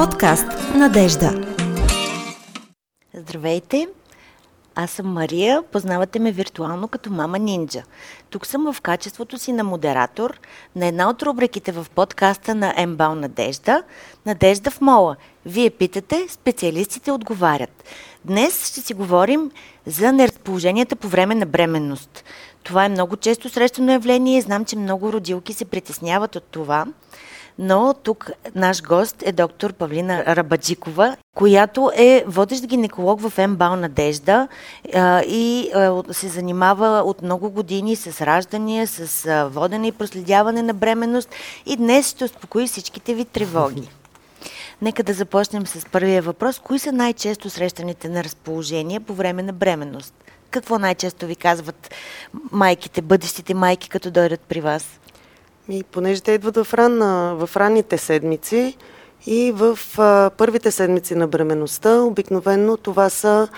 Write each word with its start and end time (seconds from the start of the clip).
Подкаст 0.00 0.46
Надежда. 0.74 1.42
Здравейте! 3.14 3.88
Аз 4.74 4.90
съм 4.90 5.12
Мария, 5.12 5.62
познавате 5.62 6.18
ме 6.18 6.32
виртуално 6.32 6.88
като 6.88 7.10
Мама 7.10 7.38
Нинджа. 7.38 7.82
Тук 8.30 8.46
съм 8.46 8.72
в 8.72 8.80
качеството 8.80 9.38
си 9.38 9.52
на 9.52 9.64
модератор 9.64 10.40
на 10.76 10.86
една 10.86 11.10
от 11.10 11.22
рубриките 11.22 11.72
в 11.72 11.86
подкаста 11.94 12.54
на 12.54 12.74
Ембал 12.76 13.14
Надежда, 13.14 13.82
Надежда 14.26 14.70
в 14.70 14.80
мола. 14.80 15.16
Вие 15.46 15.70
питате, 15.70 16.26
специалистите 16.28 17.12
отговарят. 17.12 17.84
Днес 18.24 18.68
ще 18.68 18.80
си 18.80 18.94
говорим 18.94 19.50
за 19.86 20.12
неразположенията 20.12 20.96
по 20.96 21.08
време 21.08 21.34
на 21.34 21.46
бременност. 21.46 22.24
Това 22.62 22.84
е 22.84 22.88
много 22.88 23.16
често 23.16 23.48
срещано 23.48 23.92
явление 23.92 24.38
и 24.38 24.42
знам, 24.42 24.64
че 24.64 24.76
много 24.76 25.12
родилки 25.12 25.52
се 25.52 25.64
притесняват 25.64 26.36
от 26.36 26.44
това. 26.44 26.86
Но 27.62 27.94
тук 28.02 28.30
наш 28.54 28.82
гост 28.82 29.22
е 29.26 29.32
доктор 29.32 29.72
Павлина 29.72 30.36
Рабаджикова, 30.36 31.16
която 31.36 31.92
е 31.96 32.24
водещ 32.26 32.66
гинеколог 32.66 33.20
в 33.20 33.48
МБАЛ 33.48 33.76
Надежда 33.76 34.48
а, 34.94 35.22
и 35.22 35.70
а, 35.74 36.02
се 36.10 36.28
занимава 36.28 37.02
от 37.06 37.22
много 37.22 37.50
години 37.50 37.96
с 37.96 38.26
раждания, 38.26 38.86
с 38.86 39.26
а, 39.26 39.48
водене 39.48 39.88
и 39.88 39.92
проследяване 39.92 40.62
на 40.62 40.74
бременност 40.74 41.28
и 41.66 41.76
днес 41.76 42.10
ще 42.10 42.24
успокои 42.24 42.66
всичките 42.66 43.14
ви 43.14 43.24
тревоги. 43.24 43.88
Нека 44.82 45.02
да 45.02 45.12
започнем 45.12 45.66
с 45.66 45.86
първия 45.86 46.22
въпрос. 46.22 46.58
Кои 46.58 46.78
са 46.78 46.92
най-често 46.92 47.50
срещаните 47.50 48.08
на 48.08 48.24
разположение 48.24 49.00
по 49.00 49.14
време 49.14 49.42
на 49.42 49.52
бременност? 49.52 50.14
Какво 50.50 50.78
най-често 50.78 51.26
ви 51.26 51.36
казват 51.36 51.94
майките, 52.52 53.02
бъдещите 53.02 53.54
майки, 53.54 53.88
като 53.88 54.10
дойдат 54.10 54.40
при 54.40 54.60
вас? 54.60 54.99
И 55.68 55.84
понеже 55.84 56.20
те 56.20 56.32
идват 56.32 56.56
в, 56.56 56.74
ранна, 56.74 57.36
в 57.46 57.56
ранните 57.56 57.98
седмици 57.98 58.76
и 59.26 59.52
в 59.52 59.78
а, 59.98 60.30
първите 60.36 60.70
седмици 60.70 61.14
на 61.14 61.28
бременността, 61.28 62.00
обикновено 62.00 62.76
това 62.76 63.08
са 63.08 63.48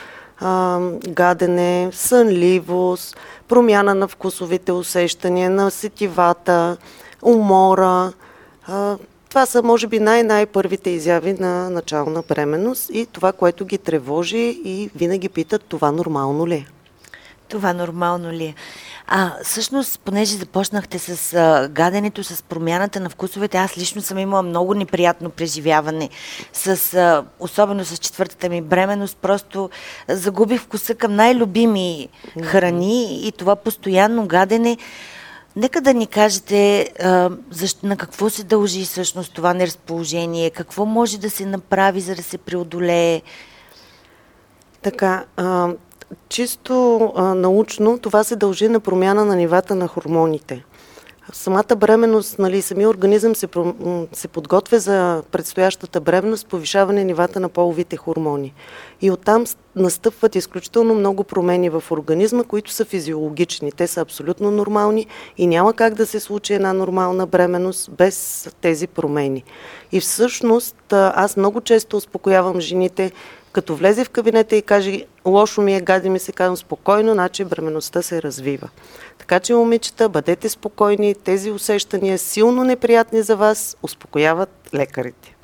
а, 0.40 0.80
гадене, 1.08 1.90
сънливост, 1.92 3.16
промяна 3.48 3.94
на 3.94 4.08
вкусовите 4.08 4.72
усещания, 4.72 5.50
на 5.50 5.70
сетивата, 5.70 6.76
умора. 7.22 8.12
А, 8.66 8.96
това 9.28 9.46
са, 9.46 9.62
може 9.62 9.86
би, 9.86 10.00
най-най-първите 10.00 10.90
изяви 10.90 11.32
на 11.32 11.70
начало 11.70 12.10
на 12.10 12.22
бременност 12.22 12.90
и 12.92 13.06
това, 13.06 13.32
което 13.32 13.64
ги 13.64 13.78
тревожи 13.78 14.60
и 14.64 14.90
винаги 14.96 15.28
питат, 15.28 15.62
това 15.68 15.92
нормално 15.92 16.46
ли 16.46 16.54
е? 16.54 16.66
Това 17.48 17.72
нормално 17.72 18.32
ли 18.32 18.44
е? 18.44 18.54
А, 19.14 19.32
всъщност, 19.44 20.00
понеже 20.00 20.36
започнахте 20.36 20.98
с 20.98 21.34
а, 21.34 21.68
гаденето, 21.68 22.24
с 22.24 22.42
промяната 22.42 23.00
на 23.00 23.08
вкусовете, 23.08 23.58
аз 23.58 23.78
лично 23.78 24.02
съм 24.02 24.18
имала 24.18 24.42
много 24.42 24.74
неприятно 24.74 25.30
преживяване, 25.30 26.08
с, 26.52 26.94
а, 26.94 27.24
особено 27.40 27.84
с 27.84 27.98
четвъртата 27.98 28.48
ми 28.48 28.62
бременност. 28.62 29.16
Просто 29.16 29.70
загубих 30.08 30.60
вкуса 30.60 30.94
към 30.94 31.16
най-любими 31.16 32.08
храни 32.42 33.26
и 33.26 33.32
това 33.32 33.56
постоянно 33.56 34.26
гадене. 34.26 34.76
Нека 35.56 35.80
да 35.80 35.94
ни 35.94 36.06
кажете 36.06 36.90
а, 37.02 37.30
защо, 37.50 37.86
на 37.86 37.96
какво 37.96 38.30
се 38.30 38.44
дължи 38.44 38.84
всъщност 38.84 39.34
това 39.34 39.54
неразположение, 39.54 40.50
какво 40.50 40.84
може 40.84 41.18
да 41.18 41.30
се 41.30 41.46
направи, 41.46 42.00
за 42.00 42.14
да 42.14 42.22
се 42.22 42.38
преодолее. 42.38 43.22
Така, 44.82 45.24
а, 45.36 45.68
чисто 46.28 47.12
а, 47.16 47.22
научно 47.34 47.98
това 47.98 48.24
се 48.24 48.36
дължи 48.36 48.68
на 48.68 48.80
промяна 48.80 49.24
на 49.24 49.36
нивата 49.36 49.74
на 49.74 49.88
хормоните. 49.88 50.64
Самата 51.32 51.76
бременност, 51.76 52.38
нали, 52.38 52.62
самия 52.62 52.88
организъм 52.88 53.34
се, 53.34 53.48
се 54.12 54.28
подготвя 54.28 54.78
за 54.78 55.22
предстоящата 55.30 56.00
бременност, 56.00 56.46
повишаване 56.46 57.04
нивата 57.04 57.40
на 57.40 57.48
половите 57.48 57.96
хормони. 57.96 58.54
И 59.02 59.10
оттам 59.10 59.44
настъпват 59.76 60.34
изключително 60.34 60.94
много 60.94 61.24
промени 61.24 61.70
в 61.70 61.84
организма, 61.90 62.44
които 62.44 62.70
са 62.70 62.84
физиологични. 62.84 63.72
Те 63.72 63.86
са 63.86 64.00
абсолютно 64.00 64.50
нормални 64.50 65.06
и 65.38 65.46
няма 65.46 65.74
как 65.74 65.94
да 65.94 66.06
се 66.06 66.20
случи 66.20 66.54
една 66.54 66.72
нормална 66.72 67.26
бременност 67.26 67.90
без 67.90 68.48
тези 68.60 68.86
промени. 68.86 69.44
И 69.92 70.00
всъщност 70.00 70.92
аз 70.92 71.36
много 71.36 71.60
често 71.60 71.96
успокоявам 71.96 72.60
жените, 72.60 73.12
като 73.52 73.76
влезе 73.76 74.04
в 74.04 74.10
кабинета 74.10 74.56
и 74.56 74.62
каже, 74.62 75.04
лошо 75.24 75.62
ми 75.62 75.76
е, 75.76 75.80
гади 75.80 76.10
ми 76.10 76.18
се, 76.18 76.32
казвам 76.32 76.56
спокойно, 76.56 77.12
значи 77.12 77.44
бременността 77.44 78.02
се 78.02 78.22
развива. 78.22 78.68
Така 79.18 79.40
че, 79.40 79.54
момичета, 79.54 80.08
бъдете 80.08 80.48
спокойни, 80.48 81.14
тези 81.14 81.50
усещания, 81.50 82.18
силно 82.18 82.64
неприятни 82.64 83.22
за 83.22 83.36
вас, 83.36 83.76
успокояват 83.82 84.50
лекарите. 84.74 85.36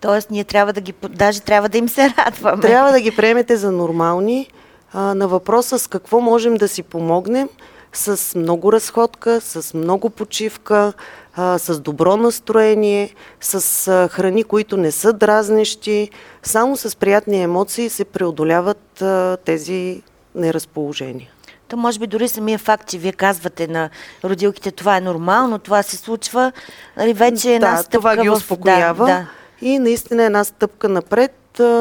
Тоест, 0.00 0.30
ние 0.30 0.44
трябва 0.44 0.72
да 0.72 0.80
ги, 0.80 0.94
даже 1.10 1.40
трябва 1.40 1.68
да 1.68 1.78
им 1.78 1.88
се 1.88 2.14
радваме. 2.18 2.62
Трябва 2.62 2.92
да 2.92 3.00
ги 3.00 3.16
приемете 3.16 3.56
за 3.56 3.72
нормални. 3.72 4.50
А, 4.92 5.14
на 5.14 5.28
въпроса 5.28 5.78
с 5.78 5.86
какво 5.86 6.20
можем 6.20 6.54
да 6.54 6.68
си 6.68 6.82
помогнем, 6.82 7.48
с 7.94 8.38
много 8.38 8.72
разходка, 8.72 9.40
с 9.40 9.74
много 9.74 10.10
почивка, 10.10 10.92
а, 11.36 11.58
с 11.58 11.80
добро 11.80 12.16
настроение, 12.16 13.14
с 13.40 13.88
а, 13.88 14.08
храни, 14.08 14.44
които 14.44 14.76
не 14.76 14.92
са 14.92 15.12
дразнещи. 15.12 16.10
Само 16.42 16.76
с 16.76 16.96
приятни 16.96 17.42
емоции 17.42 17.88
се 17.88 18.04
преодоляват 18.04 19.02
а, 19.02 19.36
тези 19.44 20.02
неразположения. 20.34 21.30
То 21.68 21.76
може 21.76 21.98
би 21.98 22.06
дори 22.06 22.28
самия 22.28 22.58
факт, 22.58 22.88
че 22.88 22.98
вие 22.98 23.12
казвате 23.12 23.66
на 23.66 23.90
родилките 24.24 24.70
това 24.70 24.96
е 24.96 25.00
нормално, 25.00 25.58
това 25.58 25.82
се 25.82 25.96
случва, 25.96 26.52
нали, 26.96 27.12
вече 27.12 27.50
е 27.50 27.54
една 27.54 27.70
да, 27.70 27.76
стъпка 27.76 27.98
това 27.98 28.16
ги 28.16 28.30
успокоява 28.30 28.94
в... 28.94 28.98
да, 28.98 29.06
да. 29.06 29.26
и 29.62 29.78
наистина 29.78 30.22
една 30.22 30.44
стъпка 30.44 30.88
напред. 30.88 31.32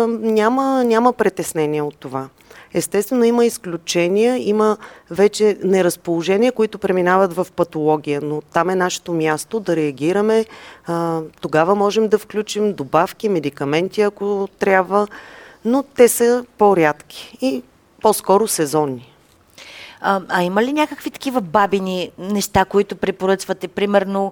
Няма, 0.07 0.83
няма 0.83 1.13
притеснение 1.13 1.81
от 1.81 1.97
това. 1.97 2.29
Естествено 2.73 3.23
има 3.23 3.45
изключения, 3.45 4.49
има 4.49 4.77
вече 5.11 5.57
неразположения, 5.63 6.51
които 6.51 6.79
преминават 6.79 7.33
в 7.33 7.47
патология, 7.55 8.21
но 8.23 8.41
там 8.41 8.69
е 8.69 8.75
нашето 8.75 9.13
място 9.13 9.59
да 9.59 9.75
реагираме. 9.75 10.45
А, 10.87 11.21
тогава 11.41 11.75
можем 11.75 12.07
да 12.07 12.17
включим 12.17 12.73
добавки, 12.73 13.29
медикаменти, 13.29 14.01
ако 14.01 14.47
трябва, 14.59 15.07
но 15.65 15.83
те 15.83 16.07
са 16.07 16.45
по-рядки 16.57 17.37
и 17.41 17.63
по-скоро 18.01 18.47
сезонни. 18.47 19.12
А, 20.03 20.21
а 20.29 20.43
има 20.43 20.63
ли 20.63 20.73
някакви 20.73 21.11
такива 21.11 21.41
бабини 21.41 22.11
неща, 22.17 22.65
които 22.65 22.95
препоръчвате? 22.95 23.67
Примерно, 23.67 24.31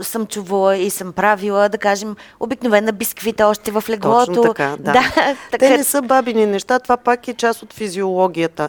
съм 0.00 0.26
чувала 0.26 0.76
и 0.76 0.90
съм 0.90 1.12
правила, 1.12 1.68
да 1.68 1.78
кажем, 1.78 2.16
обикновена 2.40 2.92
бисквита 2.92 3.46
още 3.46 3.70
в 3.70 3.84
леглото. 3.88 4.26
Точно 4.26 4.42
така, 4.42 4.76
да. 4.78 4.92
да 4.92 5.02
така... 5.50 5.66
Те 5.66 5.76
не 5.76 5.84
са 5.84 6.02
бабини 6.02 6.46
неща, 6.46 6.78
това 6.78 6.96
пак 6.96 7.28
е 7.28 7.34
част 7.34 7.62
от 7.62 7.72
физиологията 7.72 8.68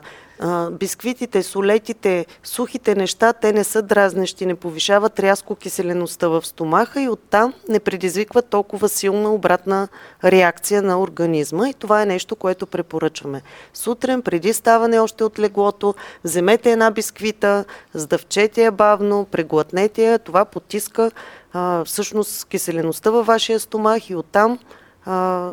бисквитите, 0.71 1.43
солетите, 1.43 2.25
сухите 2.43 2.95
неща, 2.95 3.33
те 3.33 3.53
не 3.53 3.63
са 3.63 3.81
дразнещи, 3.81 4.45
не 4.45 4.55
повишават 4.55 5.19
рязко 5.19 5.55
киселеността 5.55 6.27
в 6.27 6.45
стомаха 6.45 7.01
и 7.01 7.09
оттам 7.09 7.53
не 7.69 7.79
предизвикват 7.79 8.49
толкова 8.49 8.89
силна 8.89 9.33
обратна 9.33 9.87
реакция 10.23 10.81
на 10.81 11.01
организма. 11.01 11.69
И 11.69 11.73
това 11.73 12.01
е 12.01 12.05
нещо, 12.05 12.35
което 12.35 12.67
препоръчваме. 12.67 13.41
Сутрин, 13.73 14.21
преди 14.21 14.53
ставане 14.53 14.99
още 14.99 15.23
от 15.23 15.39
леглото, 15.39 15.95
вземете 16.23 16.71
една 16.71 16.91
бисквита, 16.91 17.65
сдъвчете 17.93 18.63
я 18.63 18.71
бавно, 18.71 19.25
преглътнете 19.31 20.03
я, 20.03 20.19
това 20.19 20.45
потиска 20.45 21.11
а, 21.53 21.85
всъщност 21.85 22.45
киселеността 22.45 23.11
във 23.11 23.25
вашия 23.25 23.59
стомах 23.59 24.09
и 24.09 24.15
оттам 24.15 24.59
а, 25.05 25.51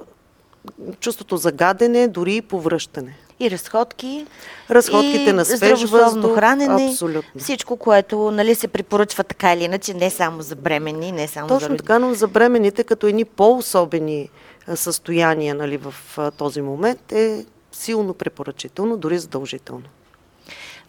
чувството 1.01 1.37
за 1.37 1.53
гадене, 1.53 2.09
дори 2.09 2.37
и 2.37 2.43
повръщане 2.43 3.17
и 3.41 3.51
разходки. 3.51 4.27
Разходките 4.71 5.31
и 5.31 5.33
на 5.33 5.45
свеж 5.45 5.85
въздух, 5.85 6.35
хранене. 6.35 6.89
Абсолютно. 6.91 7.41
Всичко, 7.41 7.77
което 7.77 8.31
нали, 8.31 8.55
се 8.55 8.69
препоръчва 8.69 9.25
така 9.25 9.53
или 9.53 9.65
иначе, 9.65 9.95
не 9.95 10.11
само 10.11 10.43
за 10.43 10.57
бремени, 10.57 11.13
не 11.13 11.29
само 11.29 11.49
Точно 11.49 11.69
за 11.69 11.77
така, 11.77 11.99
но 11.99 12.15
за 12.15 12.29
бремените, 12.29 12.85
като 12.85 13.07
едни 13.07 13.25
по-особени 13.25 14.29
състояния 14.75 15.55
нали, 15.55 15.77
в 15.77 15.95
този 16.37 16.61
момент, 16.61 17.13
е 17.13 17.45
силно 17.73 18.15
препоръчително, 18.15 18.97
дори 18.97 19.19
задължително. 19.19 19.85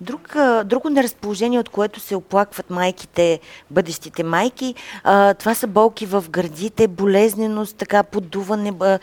Друг, 0.02 0.36
друго 0.66 0.90
неразположение, 0.90 1.60
от 1.60 1.70
което 1.70 2.00
се 2.00 2.16
оплакват 2.16 2.70
майките, 2.70 3.40
бъдещите 3.72 4.24
майки, 4.24 4.76
това 5.40 5.56
са 5.56 5.68
болки 5.68 6.06
в 6.06 6.26
гърдите, 6.30 6.88
болезненост, 6.88 7.78
така 7.78 8.04
б, 8.72 9.00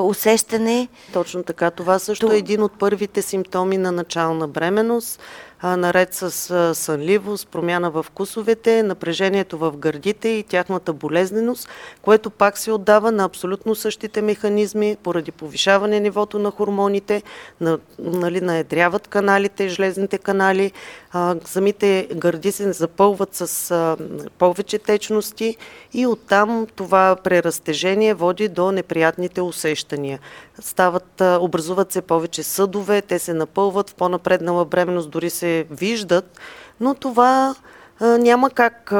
усещане. 0.00 0.88
Точно 1.12 1.42
така. 1.42 1.70
Това 1.70 1.98
също 1.98 2.26
То... 2.26 2.32
е 2.32 2.36
един 2.36 2.62
от 2.62 2.72
първите 2.78 3.22
симптоми 3.22 3.78
на 3.78 3.92
начална 3.92 4.48
бременност. 4.48 5.20
Наред 5.64 6.14
с 6.14 6.74
сънливост, 6.74 7.48
промяна 7.48 7.90
в 7.90 8.02
вкусовете, 8.02 8.82
напрежението 8.82 9.58
в 9.58 9.76
гърдите 9.76 10.28
и 10.28 10.42
тяхната 10.42 10.92
болезненост, 10.92 11.68
което 12.02 12.30
пак 12.30 12.58
се 12.58 12.72
отдава 12.72 13.12
на 13.12 13.24
абсолютно 13.24 13.74
същите 13.74 14.22
механизми, 14.22 14.96
поради 15.02 15.32
повишаване 15.32 16.00
нивото 16.00 16.38
на 16.38 16.50
хормоните, 16.50 17.22
на, 17.60 17.78
нали, 17.98 18.40
наедряват 18.40 19.08
каналите, 19.08 19.68
жлезните 19.68 20.18
канали, 20.18 20.72
а, 21.12 21.36
самите 21.44 22.08
гърди 22.14 22.52
се 22.52 22.72
запълват 22.72 23.34
с 23.34 23.70
а, 23.70 23.96
повече 24.38 24.78
течности 24.78 25.56
и 25.94 26.06
оттам 26.06 26.66
това 26.76 27.16
преразтежение 27.24 28.14
води 28.14 28.48
до 28.48 28.72
неприятните 28.72 29.40
усещания. 29.40 30.18
Стават, 30.60 31.20
а, 31.20 31.38
образуват 31.40 31.92
се 31.92 32.02
повече 32.02 32.42
съдове, 32.42 33.02
те 33.02 33.18
се 33.18 33.34
напълват, 33.34 33.90
в 33.90 33.94
по-напреднала 33.94 34.64
бременност 34.64 35.10
дори 35.10 35.30
се 35.30 35.53
виждат, 35.62 36.38
но 36.80 36.94
това 36.94 37.54
няма 38.00 38.50
как 38.50 38.92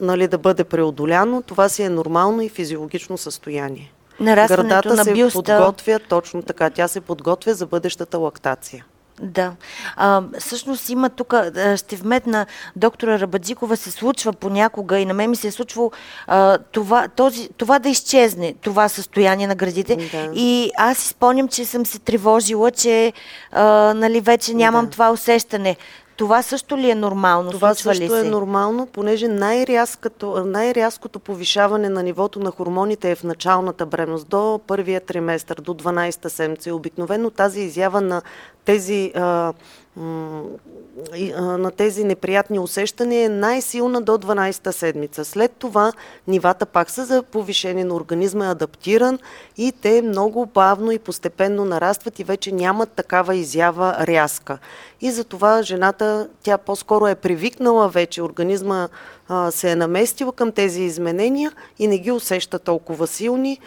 нали, 0.00 0.28
да 0.28 0.38
бъде 0.38 0.64
преодоляно, 0.64 1.42
това 1.42 1.68
си 1.68 1.82
е 1.82 1.88
нормално 1.88 2.42
и 2.42 2.48
физиологично 2.48 3.18
състояние. 3.18 3.92
Гърдата 4.20 4.94
на 4.94 5.04
се 5.04 5.14
бюста. 5.14 5.42
подготвя 5.42 5.98
точно 6.08 6.42
така, 6.42 6.70
тя 6.70 6.88
се 6.88 7.00
подготвя 7.00 7.54
за 7.54 7.66
бъдещата 7.66 8.18
лактация. 8.18 8.84
Да. 9.22 9.52
А, 9.96 10.22
всъщност 10.38 10.88
има 10.88 11.10
тук, 11.10 11.34
ще 11.76 11.96
вметна, 11.96 12.46
доктора 12.76 13.20
Рабаджикова 13.20 13.76
се 13.76 13.90
случва 13.90 14.32
понякога 14.32 14.98
и 14.98 15.04
на 15.04 15.14
мен 15.14 15.30
ми 15.30 15.36
се 15.36 15.48
е 15.48 15.50
случвало 15.50 15.90
а, 16.26 16.58
това, 16.58 17.08
този, 17.08 17.48
това 17.56 17.78
да 17.78 17.88
изчезне, 17.88 18.54
това 18.60 18.88
състояние 18.88 19.46
на 19.46 19.54
градите. 19.54 19.96
Да. 19.96 20.30
И 20.34 20.70
аз 20.78 20.98
спомням, 20.98 21.48
че 21.48 21.64
съм 21.64 21.86
се 21.86 21.98
тревожила, 21.98 22.70
че 22.70 23.12
а, 23.52 23.64
нали, 23.94 24.20
вече 24.20 24.54
нямам 24.54 24.84
Да. 24.84 24.90
това 24.90 25.10
усещане. 25.10 25.76
Това 26.16 26.42
също 26.42 26.78
ли 26.78 26.90
е 26.90 26.94
нормално? 26.94 27.50
Това 27.50 27.74
Случва 27.74 27.94
също 27.94 28.16
е 28.16 28.22
нормално, 28.22 28.86
понеже 28.86 29.28
най-рязкото, 29.28 30.44
най-рязкото 30.44 31.20
повишаване 31.20 31.88
на 31.88 32.02
нивото 32.02 32.40
на 32.40 32.50
хормоните 32.50 33.10
е 33.10 33.14
в 33.14 33.24
началната 33.24 33.86
бременност, 33.86 34.28
до 34.28 34.60
първия 34.66 35.00
триместър, 35.00 35.56
до 35.56 35.74
12-та 35.74 36.28
седмица. 36.28 36.68
И 36.68 36.72
обикновено 36.72 37.30
тази 37.30 37.60
изява 37.60 38.00
на 38.00 38.22
тези, 38.64 39.12
а, 39.14 39.52
на 39.96 41.70
тези 41.76 42.04
неприятни 42.04 42.58
усещания 42.58 43.24
е 43.24 43.28
най-силна 43.28 44.00
до 44.00 44.12
12-та 44.12 44.72
седмица. 44.72 45.24
След 45.24 45.52
това 45.52 45.92
нивата 46.28 46.66
пак 46.66 46.90
са 46.90 47.04
за 47.04 47.22
повишение 47.22 47.84
на 47.84 47.94
организма, 47.94 48.46
е 48.46 48.50
адаптиран 48.50 49.18
и 49.56 49.72
те 49.72 50.02
много 50.02 50.46
бавно 50.46 50.92
и 50.92 50.98
постепенно 50.98 51.64
нарастват 51.64 52.18
и 52.18 52.24
вече 52.24 52.52
нямат 52.52 52.90
такава 52.92 53.36
изява 53.36 53.96
рязка. 54.00 54.58
И 55.00 55.10
затова 55.10 55.62
жената, 55.62 56.28
тя 56.42 56.58
по-скоро 56.58 57.06
е 57.06 57.14
привикнала 57.14 57.88
вече, 57.88 58.22
организма 58.22 58.88
а, 59.28 59.50
се 59.50 59.70
е 59.70 59.76
наместил 59.76 60.32
към 60.32 60.52
тези 60.52 60.82
изменения 60.82 61.52
и 61.78 61.86
не 61.86 61.98
ги 61.98 62.12
усеща 62.12 62.58
толкова 62.58 63.06
силни. 63.06 63.58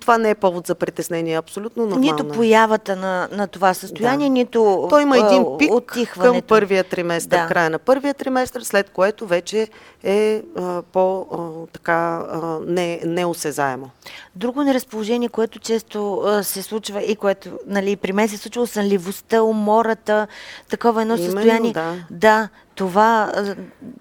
Това 0.00 0.18
не 0.18 0.30
е 0.30 0.34
повод 0.34 0.66
за 0.66 0.74
притеснение, 0.74 1.38
абсолютно 1.38 1.82
нормално. 1.82 2.00
Нито 2.02 2.28
появата 2.28 2.96
на, 2.96 3.28
на 3.32 3.46
това 3.46 3.74
състояние, 3.74 4.28
Да. 4.28 4.32
нито 4.32 4.86
Той 4.90 5.02
има 5.02 5.18
един 5.18 5.44
пик 5.58 6.08
към 6.14 6.42
първия 6.42 6.84
триместър, 6.84 7.38
Да. 7.38 7.46
края 7.46 7.70
на 7.70 7.78
първия 7.78 8.14
триместър, 8.14 8.62
след 8.62 8.90
което 8.90 9.26
вече 9.26 9.68
е 10.04 10.42
а, 10.58 10.82
по 10.82 11.20
а, 11.32 11.66
така 11.72 12.24
а, 12.32 12.58
не, 12.66 13.00
неосезаемо. 13.04 13.90
Друго 14.36 14.62
неразположение, 14.62 15.28
което 15.28 15.58
често 15.58 16.22
а, 16.26 16.42
се 16.42 16.62
случва 16.62 17.02
и 17.02 17.16
което 17.16 17.48
нали, 17.66 17.96
при 17.96 18.12
мен 18.12 18.28
се 18.28 18.34
е 18.34 18.38
случва, 18.38 18.66
сънливостта, 18.66 19.42
умората, 19.42 20.26
такова 20.70 21.02
едно 21.02 21.14
Именно, 21.16 21.32
състояние. 21.32 21.72
да. 21.72 21.94
да, 22.10 22.48
това 22.74 23.32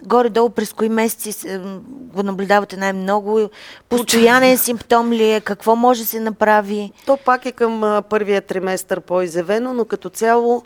горе-долу 0.03 0.49
през 0.49 0.73
кои 0.73 0.89
месеци 0.89 1.59
го 1.89 2.23
наблюдавате 2.23 2.77
най-много? 2.77 3.49
Постоянен 3.89 4.57
симптом 4.57 5.11
ли 5.11 5.31
е? 5.31 5.41
Какво 5.41 5.75
може 5.75 6.01
да 6.01 6.07
се 6.07 6.19
направи? 6.19 6.91
То 7.05 7.17
пак 7.25 7.45
е 7.45 7.51
към 7.51 8.01
първия 8.09 8.41
триместър 8.41 9.01
по-изявено, 9.01 9.73
но 9.73 9.85
като 9.85 10.09
цяло 10.09 10.63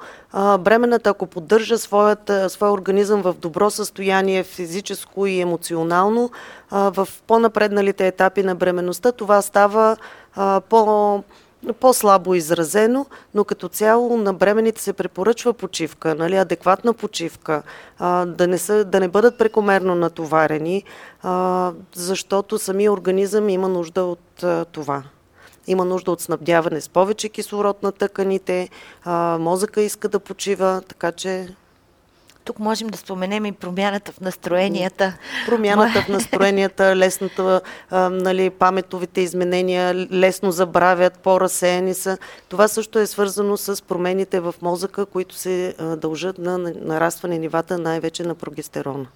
бременната, 0.60 1.10
ако 1.10 1.26
поддържа 1.26 1.78
своят, 1.78 2.32
своя 2.48 2.72
организъм 2.72 3.22
в 3.22 3.34
добро 3.34 3.70
състояние, 3.70 4.44
физическо 4.44 5.26
и 5.26 5.40
емоционално, 5.40 6.30
в 6.72 7.08
по-напредналите 7.28 8.08
етапи 8.08 8.44
на 8.44 8.56
бременността, 8.56 9.12
това 9.12 9.42
става 9.42 9.98
по 10.70 11.24
по-слабо 11.80 12.36
изразено, 12.36 13.06
но 13.34 13.44
като 13.44 13.68
цяло 13.68 14.18
на 14.18 14.34
бременните 14.34 14.82
се 14.82 14.94
препоръчва 14.94 15.54
почивка, 15.54 16.16
нали, 16.16 16.36
адекватна 16.36 16.94
почивка, 16.94 17.64
а, 18.00 18.26
да, 18.26 18.48
не 18.48 18.58
са, 18.58 18.86
да 18.86 19.00
не 19.00 19.08
бъдат 19.08 19.38
прекомерно 19.38 19.96
натоварени, 19.96 20.84
а, 21.24 21.74
защото 21.96 22.60
самия 22.60 22.94
организъм 22.94 23.50
има 23.50 23.70
нужда 23.70 24.04
от 24.04 24.44
а, 24.44 24.66
това. 24.66 25.04
Има 25.68 25.86
нужда 25.86 26.12
от 26.12 26.22
снабдяване 26.22 26.82
с 26.82 26.90
повече 26.90 27.30
кислород 27.30 27.84
на 27.84 27.92
тъканите, 27.92 28.70
а, 29.04 29.38
мозъка 29.40 29.82
иска 29.82 30.10
да 30.10 30.20
почива, 30.20 30.82
така 30.88 31.12
че 31.12 31.48
Тук 32.48 32.60
можем 32.60 32.88
да 32.88 32.98
споменем 32.98 33.46
и 33.46 33.52
промяната 33.52 34.12
в 34.12 34.20
настроенията. 34.22 35.18
промяната 35.46 36.02
в 36.02 36.08
настроенията, 36.08 36.96
лесната, 36.96 37.62
а, 37.90 38.10
нали, 38.10 38.50
паметовите 38.50 39.22
изменения, 39.22 39.96
лесно 40.12 40.52
забравят, 40.52 41.20
по-разсеяни 41.20 41.94
са. 41.94 42.18
Това 42.50 42.68
също 42.68 43.00
е 43.00 43.08
свързано 43.08 43.58
с 43.58 43.84
промените 43.84 44.40
в 44.40 44.56
мозъка, 44.62 45.06
които 45.06 45.36
се 45.36 45.76
дължат 45.98 46.38
на 46.38 46.58
на- 46.58 46.74
нарастване 46.82 47.38
нивата 47.38 47.78
най-вече 47.78 48.24
на 48.24 48.36
прогестерона. 48.36 49.08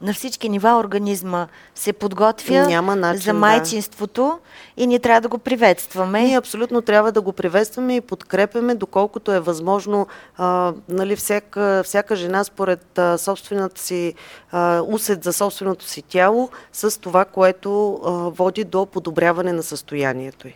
На 0.00 0.14
всички 0.14 0.48
нива 0.48 0.78
организма 0.78 1.46
се 1.74 1.92
подготвя 1.92 2.66
Няма 2.66 2.96
начин, 2.96 3.22
за 3.22 3.32
да. 3.32 3.38
майчинството 3.38 4.38
и 4.76 4.86
ние 4.86 4.98
трябва 4.98 5.20
да 5.20 5.28
го 5.28 5.38
приветстваме. 5.38 6.22
Ние 6.22 6.38
абсолютно 6.38 6.82
трябва 6.82 7.12
да 7.12 7.20
го 7.20 7.32
приветстваме 7.32 7.96
и 7.96 8.00
подкрепяме, 8.00 8.74
доколкото 8.74 9.32
е 9.32 9.40
възможно 9.40 10.06
а, 10.36 10.72
нали, 10.88 11.16
всяка, 11.16 11.82
всяка 11.84 12.16
жена 12.16 12.44
според 12.44 12.98
а, 12.98 13.18
собствената 13.18 13.80
си 13.80 14.14
а, 14.52 14.82
усет 14.86 15.24
за 15.24 15.32
собственото 15.32 15.84
си 15.84 16.02
тяло 16.02 16.50
с 16.72 17.00
това, 17.00 17.24
което 17.24 17.94
а, 17.94 18.10
води 18.10 18.64
до 18.64 18.86
подобряване 18.86 19.52
на 19.52 19.62
състоянието 19.62 20.48
й. 20.48 20.54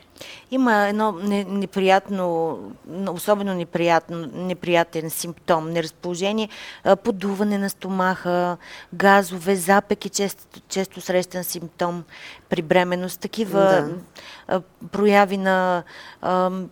Има 0.50 0.88
едно 0.88 1.12
не, 1.12 1.44
неприятно, 1.44 2.58
особено 3.08 3.54
неприятно, 3.54 4.30
неприятен 4.34 5.10
симптом, 5.10 5.70
неразположение, 5.70 6.48
подуване 7.04 7.58
на 7.58 7.70
стомаха, 7.70 8.56
газове, 8.94 9.56
запеки, 9.56 10.08
често, 10.08 10.60
често 10.68 11.00
срещан 11.00 11.44
симптом 11.44 12.04
при 12.48 12.62
бременност, 12.62 13.20
такива 13.20 13.88
Да. 14.48 14.62
прояви 14.92 15.36
на, 15.36 15.82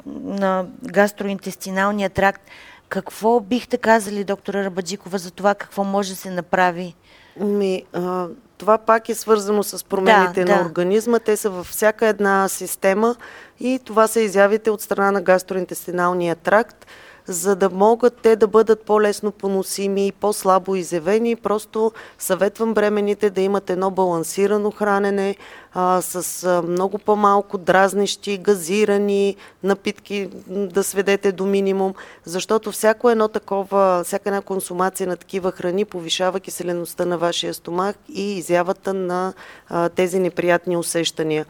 на 0.07 0.67
гастроинтестиналния 0.83 2.11
тракт. 2.11 2.43
Какво 2.89 3.41
бихте 3.41 3.77
казали, 3.79 4.25
доктора 4.25 4.65
Рабаджикова, 4.65 5.19
за 5.19 5.31
това 5.31 5.55
какво 5.55 5.85
може 5.85 6.11
да 6.11 6.17
се 6.17 6.31
направи? 6.31 6.95
Ми, 7.41 7.85
а, 7.93 8.27
това 8.61 8.79
пак 8.79 9.09
е 9.09 9.15
свързано 9.15 9.63
с 9.63 9.85
промените 9.85 10.45
Да, 10.45 10.53
на 10.53 10.59
да. 10.63 10.65
организма. 10.69 11.19
Те 11.19 11.37
са 11.37 11.51
във 11.51 11.67
всяка 11.67 12.07
една 12.07 12.49
система 12.49 13.17
и 13.61 13.81
това 13.85 14.07
са 14.07 14.21
изявите 14.21 14.71
от 14.71 14.81
страна 14.81 15.11
на 15.11 15.23
гастроинтестиналния 15.23 16.37
тракт. 16.37 16.87
За 17.31 17.57
да 17.57 17.71
могат 17.71 18.17
те 18.23 18.37
да 18.37 18.47
бъдат 18.47 18.83
по-лесно 18.83 19.33
поносими 19.33 20.07
и 20.07 20.13
по-слабо 20.13 20.77
изявени, 20.77 21.37
просто 21.37 21.93
съветвам 22.19 22.75
бременните 22.75 23.31
да 23.31 23.41
имат 23.41 23.71
едно 23.71 23.91
балансирано 23.91 24.71
хранене 24.71 25.37
а, 25.75 26.01
с 26.03 26.45
а, 26.45 26.63
много 26.63 26.99
по-малко 26.99 27.59
дразнещи, 27.59 28.39
газирани 28.39 29.37
напитки 29.63 30.29
да 30.49 30.85
сведете 30.85 31.33
до 31.33 31.47
минимум, 31.47 31.95
защото 32.25 32.73
всяко 32.73 33.11
едно 33.11 33.29
такова, 33.29 34.03
всяка 34.05 34.29
една 34.29 34.41
консумация 34.41 35.07
на 35.07 35.17
такива 35.17 35.53
храни 35.53 35.85
повишава 35.85 36.41
киселеността 36.41 37.05
на 37.05 37.19
вашия 37.19 37.55
стомах 37.55 37.97
и 38.09 38.39
изявата 38.39 38.95
на 38.95 39.33
а, 39.69 39.89
тези 39.89 40.19
неприятни 40.19 40.77
усещания. 40.77 41.47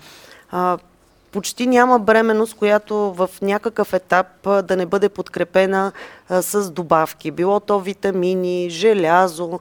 Почти 1.32 1.66
няма 1.66 1.98
бременност, 1.98 2.54
която 2.54 2.96
в 2.96 3.30
някакъв 3.42 3.92
етап 3.92 4.26
да 4.42 4.76
не 4.76 4.86
бъде 4.86 5.08
подкрепена 5.08 5.92
с 6.30 6.70
добавки. 6.70 7.30
Било 7.30 7.60
то 7.60 7.80
витамини, 7.80 8.70
желязо, 8.70 9.60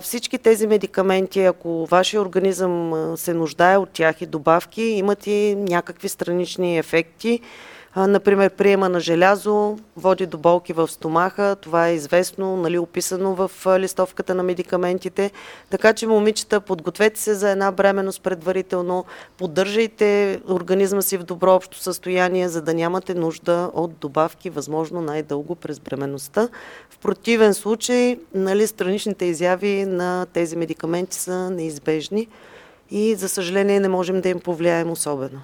всички 0.00 0.38
тези 0.38 0.66
медикаменти, 0.66 1.40
ако 1.40 1.86
вашия 1.86 2.22
организъм 2.22 3.12
се 3.16 3.34
нуждае 3.34 3.76
от 3.76 3.90
тях 3.90 4.22
и 4.22 4.26
добавки, 4.26 4.82
имат 4.82 5.26
и 5.26 5.54
някакви 5.54 6.08
странични 6.08 6.78
ефекти. 6.78 7.40
Например, 7.96 8.50
приема 8.50 8.88
на 8.88 9.00
желязо 9.00 9.78
води 9.96 10.26
до 10.26 10.38
болки 10.38 10.72
в 10.72 10.88
стомаха. 10.88 11.56
Това 11.60 11.88
е 11.88 11.94
известно, 11.94 12.56
нали, 12.56 12.78
описано 12.78 13.34
в 13.34 13.50
листовката 13.78 14.34
на 14.34 14.42
медикаментите. 14.42 15.30
Така 15.70 15.92
че, 15.92 16.06
момичета, 16.06 16.60
подгответе 16.60 17.20
се 17.20 17.34
за 17.34 17.50
една 17.50 17.72
бременност 17.72 18.22
предварително, 18.22 19.04
поддържайте 19.38 20.40
организма 20.48 21.02
си 21.02 21.16
в 21.16 21.22
добро 21.22 21.54
общо 21.54 21.78
състояние, 21.78 22.48
за 22.48 22.62
да 22.62 22.74
нямате 22.74 23.14
нужда 23.14 23.70
от 23.74 23.92
добавки, 23.98 24.50
възможно 24.50 25.00
най-дълго 25.00 25.54
през 25.54 25.80
бременността. 25.80 26.48
В 26.90 26.98
противен 26.98 27.54
случай, 27.54 28.18
нали, 28.34 28.66
страничните 28.66 29.24
изяви 29.24 29.84
на 29.86 30.26
тези 30.32 30.56
медикаменти 30.56 31.16
са 31.16 31.50
неизбежни 31.50 32.28
и, 32.90 33.14
за 33.14 33.28
съжаление, 33.28 33.80
не 33.80 33.88
можем 33.88 34.20
да 34.20 34.28
им 34.28 34.40
повлияем 34.40 34.90
особено. 34.90 35.40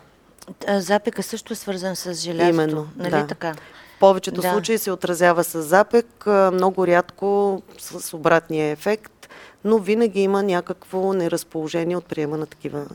Запека 0.68 1.22
също 1.22 1.52
е 1.52 1.56
свързан 1.56 1.96
с 1.96 2.14
желязото. 2.14 2.54
Именно, 2.54 2.88
нали 2.96 3.10
да. 3.10 3.26
така? 3.26 3.54
В 3.96 4.00
повечето 4.00 4.40
Да. 4.40 4.52
случаи 4.52 4.78
се 4.78 4.92
отразява 4.92 5.44
с 5.44 5.62
запек, 5.62 6.26
много 6.52 6.86
рядко 6.86 7.62
с 7.78 8.14
обратния 8.16 8.66
ефект, 8.70 9.28
но 9.64 9.78
винаги 9.78 10.20
има 10.20 10.42
някакво 10.42 11.12
неразположение 11.12 11.96
от 11.96 12.04
приема 12.04 12.36
на 12.36 12.46
такива 12.46 12.86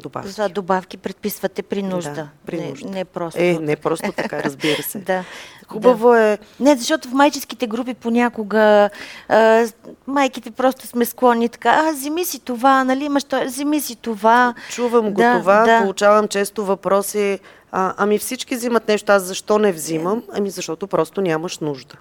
добавки. 0.00 0.28
За 0.28 0.48
добавки 0.48 0.96
предписвате 0.96 1.62
при 1.62 1.82
нужда. 1.82 2.10
Да, 2.12 2.28
при 2.46 2.60
не, 2.60 2.68
нужда. 2.68 2.88
не 2.88 3.04
просто. 3.04 3.40
Е, 3.42 3.58
не 3.60 3.76
просто 3.76 4.12
така, 4.12 4.42
разбира 4.44 4.82
се. 4.82 4.98
Да. 4.98 5.24
Хубаво 5.68 6.14
е, 6.14 6.38
Не, 6.60 6.76
защото 6.76 7.08
в 7.08 7.12
майческите 7.12 7.66
групи 7.66 7.94
понякога 7.94 8.90
а, 9.28 9.66
майките 10.06 10.50
просто 10.50 10.86
сме 10.86 11.04
склонни 11.04 11.48
така, 11.48 11.70
а, 11.70 11.92
вземи 11.92 12.24
си 12.24 12.38
това, 12.38 12.84
нали 12.84 13.04
имаш 13.04 13.24
то, 13.24 13.44
вземи 13.44 13.80
си 13.80 13.96
това. 13.96 14.54
чувам 14.70 15.10
го 15.10 15.20
Да, 15.20 15.38
това, 15.38 15.64
да. 15.64 15.80
получавам 15.80 16.28
често 16.28 16.64
въпроси, 16.64 17.38
а, 17.72 17.94
ами 17.96 18.18
всички 18.18 18.54
взимат 18.54 18.88
нещо, 18.88 19.12
аз 19.12 19.22
защо 19.22 19.58
не 19.58 19.72
взимам? 19.72 20.22
Ами 20.32 20.50
защото 20.50 20.86
просто 20.86 21.20
нямаш 21.20 21.58
нужда. 21.58 21.94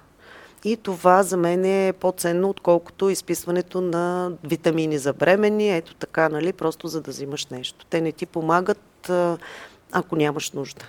И 0.64 0.78
това 0.78 1.24
за 1.24 1.38
мен 1.38 1.66
е 1.66 1.94
по-ценно, 1.94 2.50
отколкото 2.50 3.10
изписването 3.10 3.82
на 3.82 4.32
витамини 4.44 4.98
за 4.98 5.14
бремени, 5.14 5.78
ето 5.78 5.94
така, 5.96 6.30
нали, 6.30 6.54
просто 6.54 6.88
за 6.88 7.02
да 7.02 7.12
взимаш 7.12 7.46
нещо. 7.46 7.86
Те 7.90 8.02
не 8.02 8.12
ти 8.12 8.26
помагат, 8.26 9.12
ако 9.92 10.16
нямаш 10.16 10.52
нужда. 10.52 10.86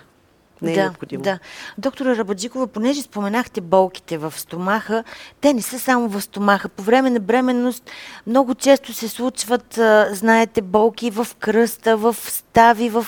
Не 0.61 0.71
е 0.71 0.75
да, 0.75 0.81
необходимо. 0.81 1.23
Да. 1.23 1.39
Доктора 1.77 2.17
Рабаджикова, 2.17 2.67
понеже 2.67 3.01
споменахте 3.01 3.61
болките 3.61 4.17
в 4.17 4.33
стомаха, 4.37 5.03
те 5.41 5.53
не 5.53 5.61
са 5.61 5.79
само 5.79 6.07
в 6.07 6.21
стомаха. 6.21 6.69
По 6.69 6.83
време 6.83 7.09
на 7.09 7.19
бременност 7.19 7.89
много 8.27 8.55
често 8.55 8.93
се 8.93 9.07
случват, 9.07 9.79
знаете, 10.11 10.61
болки 10.61 11.11
в 11.11 11.27
кръста, 11.39 11.97
в 11.97 12.15
стави, 12.19 12.89
в... 12.89 13.07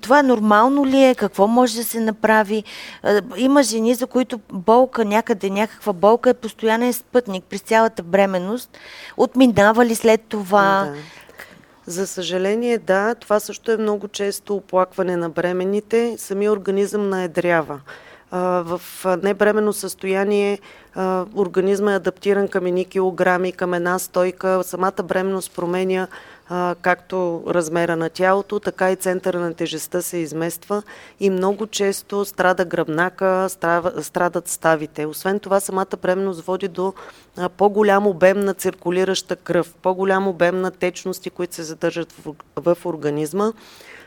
Това 0.00 0.22
нормално 0.22 0.86
ли 0.86 1.04
е? 1.04 1.14
Какво 1.14 1.46
може 1.46 1.76
да 1.76 1.84
се 1.84 2.00
направи? 2.00 2.64
Има 3.36 3.62
жени, 3.62 3.94
за 3.94 4.06
които 4.06 4.40
болка 4.52 5.04
някъде, 5.04 5.50
някаква 5.50 5.92
болка 5.92 6.30
е 6.30 6.34
постоянен 6.34 6.92
спътник 6.92 7.44
през 7.44 7.60
цялата 7.60 8.02
бременност. 8.02 8.78
Отминава 9.16 9.86
ли 9.86 9.94
след 9.94 10.20
това? 10.20 10.92
Да. 10.94 11.00
За 11.86 12.06
съжаление, 12.06 12.78
да, 12.78 13.14
това 13.14 13.40
също 13.40 13.72
е 13.72 13.76
много 13.76 14.08
често 14.08 14.56
оплакване 14.56 15.16
на 15.16 15.30
бременните. 15.30 16.16
Самия 16.18 16.52
организъм 16.52 17.08
наедрява. 17.08 17.80
В 18.32 18.80
а, 19.04 19.16
небременно 19.22 19.72
състояние 19.72 20.58
организма 21.36 21.92
е 21.92 21.96
адаптиран 21.96 22.48
към 22.48 22.66
едни 22.66 22.84
килограми, 22.84 23.52
към 23.52 23.74
една 23.74 23.98
стойка. 23.98 24.60
Самата 24.64 25.02
бременност 25.04 25.54
променя 25.54 26.08
както 26.82 27.42
размера 27.46 27.96
на 27.96 28.10
тялото, 28.10 28.60
така 28.60 28.92
и 28.92 28.96
центъра 28.96 29.40
на 29.40 29.54
тежестта 29.54 30.02
се 30.02 30.16
измества 30.16 30.82
и 31.20 31.30
много 31.30 31.66
често 31.66 32.24
страда 32.24 32.64
гръбнака, 32.64 33.48
страдат 34.00 34.48
ставите. 34.48 35.06
Освен 35.06 35.40
това, 35.40 35.60
самата 35.60 35.96
бременност 36.02 36.40
води 36.40 36.68
до 36.68 36.94
по-голям 37.56 38.06
обем 38.06 38.40
на 38.40 38.54
циркулираща 38.54 39.36
кръв, 39.36 39.74
по-голям 39.82 40.28
обем 40.28 40.60
на 40.60 40.70
течности, 40.70 41.30
които 41.30 41.54
се 41.54 41.62
задържат 41.62 42.14
в 42.56 42.76
организма 42.84 43.52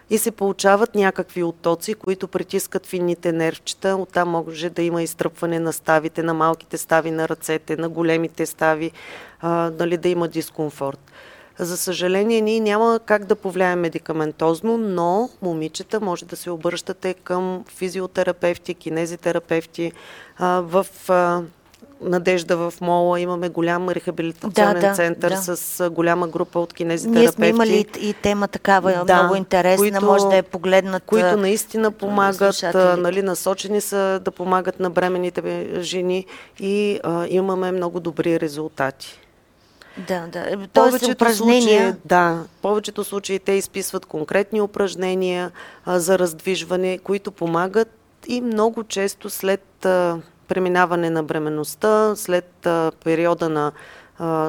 и 0.09 0.17
се 0.17 0.31
получават 0.31 0.95
някакви 0.95 1.43
оттоци, 1.43 1.93
които 1.93 2.27
притискат 2.27 2.85
финните 2.85 3.31
нервчета. 3.31 3.95
Оттам 3.95 4.29
може 4.29 4.69
да 4.69 4.81
има 4.81 5.03
изтръпване 5.03 5.59
на 5.59 5.73
ставите, 5.73 6.23
на 6.23 6.33
малките 6.33 6.77
стави 6.77 7.11
на 7.11 7.29
ръцете, 7.29 7.77
на 7.77 7.89
големите 7.89 8.45
стави, 8.45 8.91
а, 9.39 9.71
нали, 9.79 9.97
да 9.97 10.09
има 10.09 10.27
дискомфорт. 10.27 10.99
За 11.59 11.77
съжаление, 11.77 12.41
ние 12.41 12.59
няма 12.59 12.99
как 13.05 13.25
да 13.25 13.35
повлияем 13.35 13.79
медикаментозно, 13.79 14.77
но 14.77 15.29
момичета 15.41 15.99
може 15.99 16.25
да 16.25 16.35
се 16.35 16.51
обръщате 16.51 17.13
към 17.13 17.65
физиотерапевти, 17.67 18.73
кинезитерапевти. 18.73 19.91
В 20.39 20.85
Надежда 22.01 22.57
в 22.57 22.73
Мола 22.81 23.19
имаме 23.19 23.49
голям 23.49 23.89
рехабилитационен 23.89 24.73
Да, 24.73 24.87
да, 24.87 24.93
център 24.93 25.29
да. 25.29 25.37
с 25.37 25.89
голяма 25.89 26.27
група 26.27 26.59
от 26.59 26.73
кинезитерапевти. 26.73 27.19
Ние 27.19 27.31
сме 27.31 27.47
имали 27.47 27.85
и, 27.99 28.13
тема 28.13 28.47
такава 28.47 29.03
Да, 29.05 29.15
много 29.15 29.35
интересна, 29.35 29.77
които- 29.77 30.05
може 30.05 30.25
да 30.25 30.35
е 30.35 30.41
погледнат. 30.41 31.03
които 31.03 31.37
наистина 31.37 31.91
помагат, 31.91 32.63
нали, 32.97 33.21
насочени 33.21 33.81
са 33.81 34.21
да 34.25 34.31
помагат 34.31 34.79
на 34.79 34.89
бременните 34.89 35.67
жени 35.79 36.25
и 36.59 36.99
а, 37.03 37.25
имаме 37.29 37.71
много 37.71 37.99
добри 37.99 38.39
резултати. 38.39 39.19
Да, 40.07 40.27
да. 40.27 40.67
Тоест 40.73 41.07
упражнения. 41.07 41.81
случаи, 41.81 42.01
да, 42.05 42.43
повечето 42.61 43.03
случаи 43.03 43.39
те 43.39 43.51
изписват 43.51 44.05
конкретни 44.05 44.61
упражнения 44.61 45.51
а, 45.85 45.99
за 45.99 46.19
раздвижване, 46.19 46.97
които 46.97 47.31
помагат 47.31 47.91
и 48.27 48.41
много 48.41 48.83
често 48.83 49.29
след 49.29 49.85
а, 49.85 50.17
преминаване 50.47 51.09
на 51.09 51.23
бременността, 51.23 52.15
след 52.15 52.65
а, 52.65 52.91
периода 53.03 53.49
на 53.49 53.71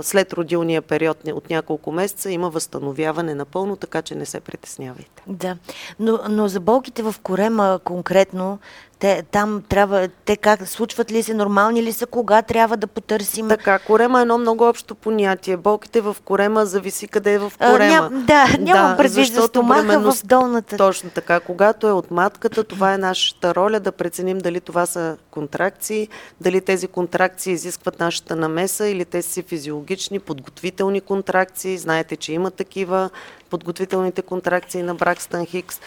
след 0.03 0.33
родилния 0.33 0.83
период 0.83 1.19
от 1.27 1.51
няколко 1.51 1.93
месеца 1.93 2.31
има 2.31 2.51
възстановяване 2.51 3.35
напълно, 3.35 3.77
така 3.77 4.03
че 4.03 4.15
не 4.15 4.27
се 4.27 4.41
притеснявайте. 4.41 5.23
Да. 5.27 5.57
Но, 5.99 6.19
но 6.29 6.49
за 6.49 6.61
болките 6.61 7.03
в 7.03 7.15
корема 7.23 7.81
конкретно, 7.85 8.59
те, 9.01 9.23
там 9.23 9.63
трябва, 9.69 10.09
те 10.25 10.37
как, 10.37 10.69
случват 10.69 11.13
ли 11.13 11.23
се, 11.23 11.35
нормални 11.35 11.83
ли 11.83 11.93
са, 11.93 12.07
кога 12.07 12.43
трябва 12.43 12.77
да 12.77 12.87
потърсим? 12.87 13.49
Така, 13.49 13.79
корема 13.79 14.19
е 14.19 14.23
едно 14.23 14.39
много 14.39 14.65
общо 14.65 14.95
понятие. 14.95 15.57
Болките 15.57 16.01
в 16.01 16.17
корема 16.25 16.67
зависи 16.67 17.09
къде 17.09 17.33
е 17.33 17.39
в 17.39 17.53
А, 17.59 17.73
корема. 17.73 18.11
ням- 18.11 18.25
да, 18.25 18.47
нямам 18.61 18.97
предвид 18.97 19.35
за 19.35 19.43
стомаха 19.43 19.83
в 19.83 19.87
бременност- 19.87 20.27
долната. 20.27 20.77
Точно 20.77 21.11
така. 21.11 21.41
Когато 21.41 21.89
е 21.89 21.93
от 21.93 22.11
матката, 22.11 22.65
това 22.65 22.95
е 22.95 22.99
нашата 22.99 23.55
роля 23.55 23.81
да 23.81 23.93
преценим 23.93 24.39
дали 24.39 24.61
това 24.61 24.87
са 24.87 25.17
контракции, 25.31 26.09
дали 26.41 26.61
тези 26.61 26.89
контракции 26.89 27.53
изискват 27.53 28.01
нашата 28.01 28.37
намеса 28.37 28.89
или 28.89 29.05
те 29.05 29.23
са 29.23 29.43
физиологични, 29.43 30.19
подготвителни 30.19 31.01
контракции. 31.01 31.79
Знаете, 31.79 32.17
че 32.17 32.33
има 32.33 32.51
такива 32.51 33.11
подготвителните 33.51 34.23
контракции 34.23 34.83
на 34.83 34.95
Бракстън 34.95 35.47
Хикс. 35.47 35.81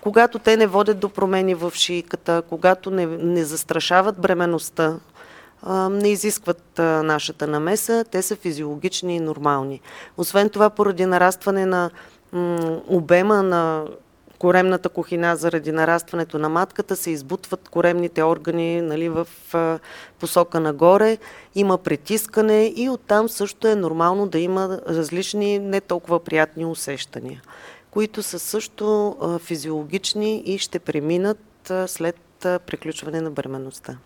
Когато 0.00 0.38
те 0.38 0.56
не 0.56 0.66
водят 0.66 0.98
до 0.98 1.08
промени 1.08 1.54
в 1.54 1.72
шийката, 1.74 2.42
когато 2.48 2.90
не, 2.90 3.06
не 3.06 3.44
застрашават 3.44 4.20
бременността, 4.20 4.96
не 5.90 6.08
изискват 6.08 6.62
нашата 6.78 7.46
намеса, 7.46 8.04
те 8.10 8.22
са 8.22 8.36
физиологични 8.36 9.16
и 9.16 9.20
нормални. 9.20 9.80
Освен 10.16 10.50
това, 10.50 10.70
поради 10.70 11.06
нарастване 11.06 11.66
на 11.66 11.90
обема 12.88 13.42
на 13.42 13.84
коремната 14.38 14.88
кухина 14.88 15.36
заради 15.36 15.72
нарастването 15.72 16.38
на 16.38 16.48
матката 16.48 16.96
се 16.96 17.10
избутват 17.10 17.68
коремните 17.68 18.22
органи 18.22 18.80
нали, 18.80 19.08
в 19.08 19.28
посока 20.20 20.60
нагоре, 20.60 21.18
има 21.54 21.78
притискане 21.78 22.72
и 22.76 22.88
оттам 22.88 23.28
също 23.28 23.68
е 23.68 23.74
нормално 23.74 24.26
да 24.26 24.38
има 24.38 24.80
различни 24.88 25.58
не 25.58 25.80
толкова 25.80 26.24
приятни 26.24 26.66
усещания, 26.66 27.42
които 27.90 28.22
са 28.22 28.38
също 28.38 29.16
физиологични 29.44 30.42
и 30.46 30.58
ще 30.58 30.78
преминат 30.78 31.72
след 31.86 32.16
приключване 32.40 33.20
на 33.20 33.30
бременността. 33.30 33.96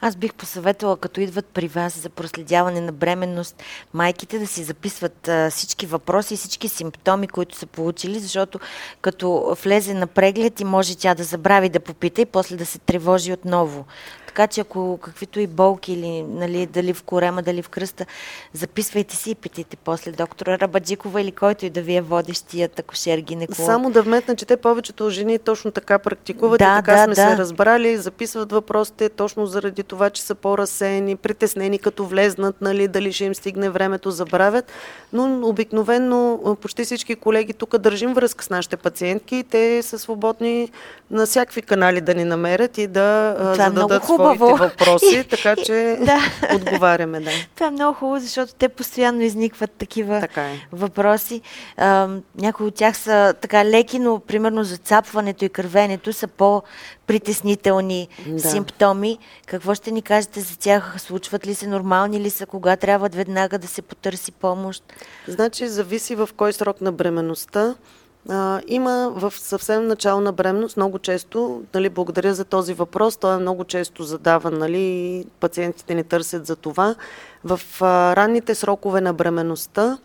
Аз 0.00 0.16
бих 0.16 0.34
посъветвала, 0.34 0.96
като 0.96 1.20
идват 1.20 1.46
при 1.46 1.68
вас 1.68 1.98
за 1.98 2.10
проследяване 2.10 2.80
на 2.80 2.92
бременност, 2.92 3.62
майките 3.92 4.38
да 4.38 4.46
си 4.46 4.64
записват 4.64 5.28
а, 5.28 5.50
всички 5.50 5.86
въпроси 5.86 6.34
и 6.34 6.36
всички 6.36 6.68
симптоми, 6.68 7.28
които 7.28 7.56
са 7.56 7.66
получили, 7.66 8.18
защото 8.18 8.60
като 9.00 9.56
влезе 9.64 9.94
на 9.94 10.06
преглед 10.06 10.60
и 10.60 10.64
може 10.64 10.96
тя 10.96 11.14
да 11.14 11.24
забрави 11.24 11.68
да 11.68 11.80
попита 11.80 12.20
и 12.20 12.26
после 12.26 12.56
да 12.56 12.66
се 12.66 12.78
тревожи 12.78 13.32
отново. 13.32 13.84
Така 14.32 14.46
че 14.46 14.60
ако 14.60 14.98
каквито 15.02 15.40
и 15.40 15.46
болки 15.46 15.92
или 15.92 16.22
нали, 16.22 16.66
дали 16.66 16.92
в 16.92 17.02
корема, 17.02 17.42
дали 17.42 17.62
в 17.62 17.68
кръста, 17.68 18.06
записвайте 18.52 19.16
си 19.16 19.30
и 19.30 19.34
питайте 19.34 19.76
после 19.76 20.12
доктора 20.12 20.58
Рабаджикова 20.58 21.20
или 21.20 21.32
който 21.32 21.66
и 21.66 21.70
да 21.70 21.82
ви 21.82 21.96
е 21.96 22.00
водещият 22.00 22.78
акушер 22.78 23.18
гинеколог. 23.18 23.66
Само 23.66 23.90
да 23.90 24.02
вметна, 24.02 24.36
че 24.36 24.46
те 24.46 24.56
повечето 24.56 25.10
жени 25.10 25.38
точно 25.38 25.70
така 25.70 25.98
практикуват 25.98 26.58
Да, 26.58 26.64
и 26.64 26.82
така 26.84 26.96
да, 26.96 27.04
сме 27.04 27.14
да. 27.14 27.30
се 27.30 27.36
разбрали, 27.36 27.96
записват 27.96 28.52
въпросите 28.52 29.08
точно 29.08 29.46
заради 29.46 29.82
това, 29.82 30.10
че 30.10 30.22
са 30.22 30.34
по-разсеяни, 30.34 31.16
притеснени 31.16 31.78
като 31.78 32.06
влезнат, 32.06 32.56
нали, 32.60 32.88
дали 32.88 33.12
ще 33.12 33.24
им 33.24 33.34
стигне 33.34 33.70
времето, 33.70 34.10
забравят. 34.10 34.72
Но 35.12 35.48
обикновено 35.48 36.40
почти 36.60 36.84
всички 36.84 37.14
колеги 37.14 37.52
тук 37.52 37.78
държим 37.78 38.14
връзка 38.14 38.44
с 38.44 38.50
нашите 38.50 38.76
пациентки 38.76 39.36
и 39.36 39.44
те 39.44 39.82
са 39.82 39.98
свободни 39.98 40.70
на 41.10 41.26
всякакви 41.26 41.62
канали 41.62 42.00
да 42.00 42.14
ни 42.14 42.24
намерят 42.24 42.78
и 42.78 42.86
да 42.86 43.34
Това 43.52 43.64
е 43.66 43.70
много 43.70 43.88
зададат 43.88 44.02
хубаво. 44.24 44.56
въпроси, 44.56 45.24
така 45.30 45.56
че 45.56 45.98
Да. 46.00 46.18
отговаряме, 46.54 47.20
да. 47.20 47.30
Това 47.54 47.66
е 47.66 47.70
много 47.70 47.94
хубаво, 47.94 48.20
защото 48.20 48.54
те 48.54 48.68
постоянно 48.68 49.22
изникват 49.22 49.70
такива 49.70 50.20
Така 50.20 50.42
е. 50.42 50.66
въпроси. 50.72 51.40
А, 51.76 52.08
някои 52.36 52.66
от 52.66 52.74
тях 52.74 52.96
са 52.96 53.34
така 53.40 53.64
леки, 53.64 53.98
но 53.98 54.18
примерно 54.20 54.64
зацапването 54.64 55.44
и 55.44 55.48
кървенето 55.48 56.12
са 56.12 56.28
по-притеснителни 56.28 58.08
Да. 58.26 58.40
симптоми. 58.40 59.18
Какво 59.46 59.74
ще 59.74 59.90
ни 59.90 60.02
кажете 60.02 60.40
за 60.40 60.58
тях? 60.58 60.94
Случват 60.98 61.46
ли 61.46 61.54
се, 61.54 61.66
нормални 61.66 62.20
ли 62.20 62.30
са, 62.30 62.46
кога 62.46 62.76
трябва 62.76 63.08
веднага 63.08 63.58
да 63.58 63.68
се 63.68 63.82
потърси 63.82 64.32
помощ? 64.32 64.84
Значи 65.28 65.68
зависи 65.68 66.14
в 66.14 66.28
кой 66.36 66.52
срок 66.52 66.80
на 66.80 66.92
бременността. 66.92 67.74
А, 68.28 68.60
има 68.66 69.12
в 69.16 69.34
съвсем 69.36 69.86
начало 69.86 70.20
на 70.20 70.32
бременност 70.32 70.76
много 70.76 70.98
често, 70.98 71.62
нали, 71.74 71.88
благодаря 71.88 72.34
за 72.34 72.44
този 72.44 72.74
въпрос, 72.74 73.16
той 73.16 73.34
е 73.34 73.38
много 73.38 73.64
често 73.64 74.02
задаван, 74.02 74.58
нали, 74.58 75.24
пациентите 75.40 75.94
ни 75.94 76.04
търсят 76.04 76.46
за 76.46 76.56
това. 76.56 76.94
В 77.44 77.60
а, 77.80 78.16
ранните 78.16 78.54
срокове 78.54 79.00
на 79.00 79.12
бременността, 79.12 79.98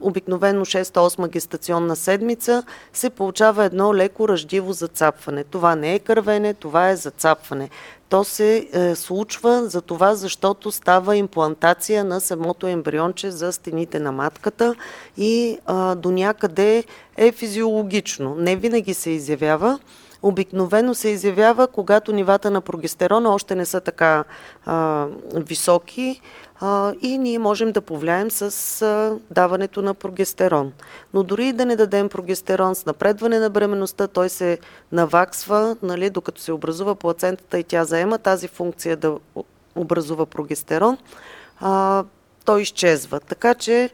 обикновено 0.00 0.64
6-8 0.64 1.28
гестационна 1.28 1.96
седмица, 1.96 2.62
се 2.92 3.10
получава 3.10 3.64
едно 3.64 3.94
леко 3.94 4.28
ръждиво 4.28 4.72
зацапване. 4.72 5.44
Това 5.44 5.76
не 5.76 5.94
е 5.94 5.98
кървене, 5.98 6.54
това 6.54 6.90
е 6.90 6.96
зацапване. 6.96 7.70
То 8.08 8.24
се 8.24 8.68
е, 8.72 8.94
случва 8.94 9.68
за 9.68 9.80
това, 9.82 10.14
защото 10.14 10.72
става 10.72 11.16
имплантация 11.16 12.04
на 12.04 12.20
самото 12.20 12.66
ембрионче 12.66 13.30
за 13.30 13.52
стените 13.52 14.00
на 14.00 14.12
матката 14.12 14.74
и 15.16 15.58
а, 15.66 15.94
до 15.94 16.10
някъде 16.10 16.84
е 17.16 17.32
физиологично. 17.32 18.34
Не 18.34 18.56
винаги 18.56 18.94
се 18.94 19.10
изявява. 19.10 19.78
Обикновено 20.24 20.94
се 20.94 21.08
изявява, 21.08 21.66
когато 21.66 22.12
нивата 22.12 22.50
на 22.50 22.60
прогестерона 22.60 23.34
още 23.34 23.54
не 23.54 23.66
са 23.66 23.80
така 23.80 24.24
а, 24.66 25.06
високи 25.34 26.20
а, 26.60 26.94
и 27.02 27.18
ние 27.18 27.38
можем 27.38 27.72
да 27.72 27.80
повлияем 27.80 28.30
с 28.30 28.82
а, 28.82 29.18
даването 29.30 29.82
на 29.82 29.94
прогестерон. 29.94 30.72
Но 31.14 31.22
дори 31.22 31.46
и 31.46 31.52
да 31.52 31.66
не 31.66 31.76
дадем 31.76 32.08
прогестерон 32.08 32.74
с 32.74 32.86
напредване 32.86 33.38
на 33.38 33.50
бременността, 33.50 34.08
той 34.08 34.28
се 34.28 34.58
наваксва, 34.92 35.76
нали, 35.82 36.10
докато 36.10 36.40
се 36.40 36.52
образува 36.52 36.94
плацентата 36.94 37.58
и 37.58 37.64
тя 37.64 37.84
заема 37.84 38.18
тази 38.18 38.48
функция 38.48 38.96
да 38.96 39.18
образува 39.76 40.26
прогестерон, 40.26 40.98
а, 41.60 42.04
той 42.44 42.62
изчезва. 42.62 43.20
Така 43.20 43.54
че 43.54 43.90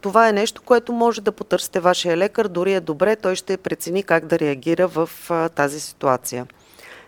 това 0.00 0.28
е 0.28 0.32
нещо, 0.32 0.62
което 0.62 0.92
може 0.92 1.20
да 1.20 1.32
потърсите 1.32 1.80
вашия 1.80 2.16
лекар, 2.16 2.48
дори 2.48 2.72
е 2.72 2.80
добре, 2.80 3.16
той 3.16 3.36
ще 3.36 3.56
прецени 3.56 4.02
как 4.02 4.26
да 4.26 4.38
реагира 4.38 4.88
в 4.88 5.10
тази 5.54 5.80
ситуация. 5.80 6.46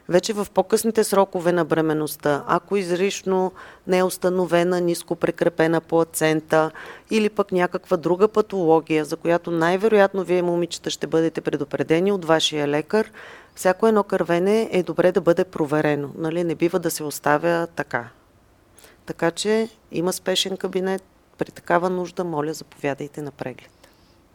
Вече 0.08 0.32
в 0.32 0.46
по-късните 0.54 1.04
срокове 1.04 1.52
на 1.52 1.64
бременността, 1.64 2.44
ако 2.46 2.76
изрично 2.76 3.52
не 3.86 3.98
е 3.98 4.04
установена 4.04 4.80
ниско 4.80 5.16
прекрепена 5.16 5.80
плацента 5.80 6.70
или 7.10 7.28
пък 7.28 7.52
някаква 7.52 7.96
друга 7.96 8.28
патология, 8.28 9.04
за 9.04 9.16
която 9.16 9.50
най-вероятно 9.50 10.24
вие, 10.24 10.42
момичета, 10.42 10.90
ще 10.90 11.06
бъдете 11.06 11.40
предупредени 11.40 12.12
от 12.12 12.24
вашия 12.24 12.68
лекар, 12.68 13.10
всяко 13.54 13.86
едно 13.86 14.02
кървене 14.02 14.68
е 14.72 14.82
добре 14.82 15.12
да 15.12 15.20
бъде 15.20 15.44
проверено. 15.44 16.10
Нали? 16.18 16.44
Не 16.44 16.54
бива 16.54 16.78
да 16.78 16.90
се 16.90 17.04
оставя 17.04 17.66
така. 17.76 18.08
Така 19.06 19.30
че 19.30 19.68
има 19.92 20.12
спешен 20.12 20.56
кабинет. 20.56 21.02
При 21.38 21.50
такава 21.50 21.90
нужда, 21.90 22.24
моля, 22.24 22.54
заповядайте 22.54 23.22
на 23.22 23.30
преглед. 23.30 23.88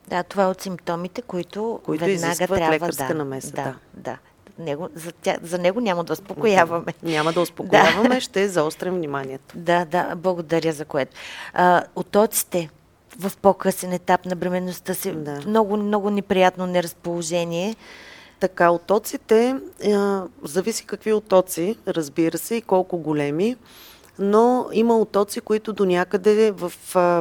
Да, 0.07 0.23
това 0.23 0.43
е 0.43 0.47
от 0.47 0.61
симптомите, 0.61 1.21
които, 1.21 1.79
Които 1.85 2.05
веднага 2.05 2.47
трябва 2.47 2.69
лекарска 2.69 3.07
да, 3.07 3.13
намеса, 3.13 3.51
Да, 3.51 3.63
да. 3.63 3.75
да. 3.93 4.17
Него, 4.59 4.89
за, 4.95 5.11
тя, 5.11 5.37
за 5.41 5.57
него 5.57 5.79
няма 5.79 6.03
да 6.03 6.13
успокояваме. 6.13 6.93
Няма 7.03 7.33
да 7.33 7.41
успокояваме, 7.41 8.19
ще 8.19 8.47
заострим 8.47 8.93
вниманието. 8.93 9.55
Да, 9.57 9.85
да, 9.85 10.15
благодаря 10.15 10.73
за 10.73 10.85
което. 10.85 11.15
А, 11.53 11.83
отоците 11.95 12.69
в 13.19 13.31
по-късен 13.41 13.93
етап 13.93 14.25
на 14.25 14.35
бременността 14.35 14.93
си, 14.93 15.11
Да. 15.11 15.41
много, 15.47 15.77
много 15.77 16.09
неприятно 16.09 16.65
неразположение. 16.65 17.75
Така, 18.39 18.69
отоците, 18.69 19.55
а, 19.85 20.23
зависи 20.43 20.85
какви 20.85 21.13
отоци, 21.13 21.75
разбира 21.87 22.37
се, 22.37 22.55
и 22.55 22.61
колко 22.61 22.97
големи, 22.97 23.55
но 24.19 24.67
има 24.73 24.97
отоци, 24.97 25.41
които 25.41 25.73
до 25.73 25.85
някъде 25.85 26.51
в 26.51 26.73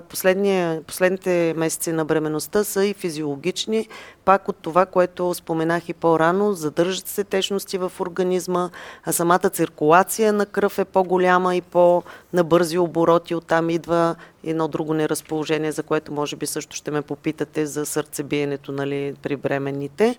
последните 0.09 1.55
месеци 1.57 1.93
на 1.93 2.05
бременността 2.05 2.65
са 2.65 2.85
и 2.85 2.95
физиологични, 2.95 3.89
пак 4.25 4.49
от 4.49 4.57
това, 4.57 4.87
което 4.87 5.35
споменах 5.35 5.89
и 5.89 5.93
по-рано, 5.93 6.53
задържат 6.53 7.09
се 7.09 7.25
течности 7.25 7.79
в 7.79 7.93
организма, 8.01 8.71
а 9.05 9.13
самата 9.13 9.51
циркулация 9.53 10.33
на 10.33 10.47
кръв 10.47 10.79
е 10.79 10.85
по-голяма 10.85 11.57
и 11.57 11.61
по-на 11.61 12.45
бързи 12.45 12.79
обороти, 12.79 13.35
оттам 13.35 13.71
идва 13.71 14.15
едно 14.45 14.69
друго 14.69 14.95
неразположение, 14.95 15.73
за 15.73 15.83
което 15.83 16.13
може 16.13 16.37
би 16.37 16.47
също 16.47 16.77
ще 16.77 16.91
ме 16.91 17.03
попитате 17.03 17.67
за 17.67 17.87
сърцебиенето 17.87 18.73
нали, 18.73 19.15
при 19.23 19.37
бременните. 19.37 20.17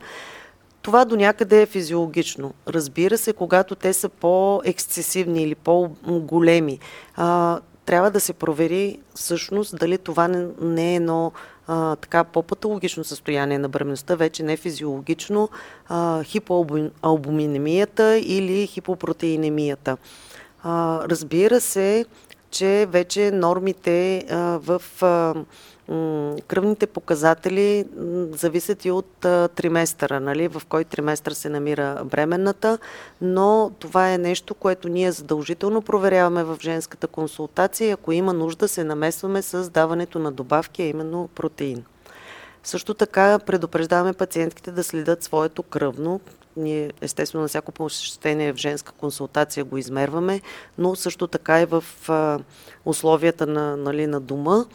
Това 0.84 1.06
до 1.06 1.16
някъде 1.16 1.62
е 1.62 1.66
физиологично. 1.66 2.54
Разбира 2.68 3.18
се, 3.18 3.34
когато 3.34 3.76
те 3.76 3.94
са 3.94 4.10
по-ексцесивни 4.10 5.44
или 5.44 5.56
по-големи, 5.56 6.80
а, 7.16 7.60
трябва 7.86 8.12
да 8.12 8.20
се 8.20 8.34
провери 8.34 9.00
всъщност 9.16 9.78
дали 9.78 9.98
това 9.98 10.28
не, 10.62 10.92
е 10.92 10.96
едно 10.96 11.32
а, 11.68 11.96
така 11.96 12.24
по-патологично 12.24 13.04
състояние 13.04 13.60
на 13.60 13.70
бременността, 13.70 14.16
вече 14.16 14.44
не 14.44 14.58
физиологично, 14.58 15.50
а, 15.88 16.24
хипоалбуминемията 16.24 18.18
или 18.18 18.68
хипопротеинемията. 18.68 19.98
А, 20.64 21.02
разбира 21.10 21.62
се, 21.62 22.06
че 22.52 22.88
вече 22.90 23.32
нормите 23.32 24.26
а, 24.30 24.38
в 24.38 24.82
а, 25.02 25.34
кръвните 26.48 26.88
показатели 26.88 27.86
зависят 28.32 28.86
и 28.86 28.92
от 28.92 29.26
триместъра, 29.56 30.20
нали, 30.20 30.48
в 30.48 30.62
кой 30.70 30.84
триместър 30.84 31.32
се 31.32 31.50
намира 31.50 32.02
бременната, 32.06 32.78
но 33.22 33.72
това 33.80 34.12
е 34.14 34.18
нещо, 34.18 34.54
което 34.54 34.90
ние 34.90 35.12
задължително 35.12 35.82
проверяваме 35.82 36.44
в 36.44 36.58
женската 36.62 37.08
консултация 37.08 37.88
и 37.88 37.92
ако 37.92 38.12
има 38.12 38.34
нужда 38.34 38.68
се 38.68 38.84
намесваме 38.84 39.42
с 39.42 39.70
даването 39.70 40.20
на 40.20 40.32
добавки, 40.32 40.82
а 40.84 40.86
именно 40.86 41.30
протеин. 41.36 41.84
Също 42.64 42.94
така 42.94 43.40
предупреждаваме 43.40 44.14
пациентките 44.14 44.72
да 44.72 44.84
следят 44.84 45.24
своето 45.24 45.64
кръвно. 45.64 46.22
Ние, 46.58 46.92
естествено, 47.02 47.42
на 47.42 47.48
всяко 47.48 47.72
посещение 47.72 48.54
в 48.54 48.58
женска 48.58 48.92
консултация 48.92 49.64
го 49.64 49.78
измерваме, 49.78 50.42
но 50.78 50.96
също 50.96 51.28
така 51.28 51.62
и 51.62 51.66
в 51.66 51.84
условията 52.86 53.48
на, 53.48 53.78
нали, 53.78 54.08
на 54.08 54.20
дома, 54.20 54.66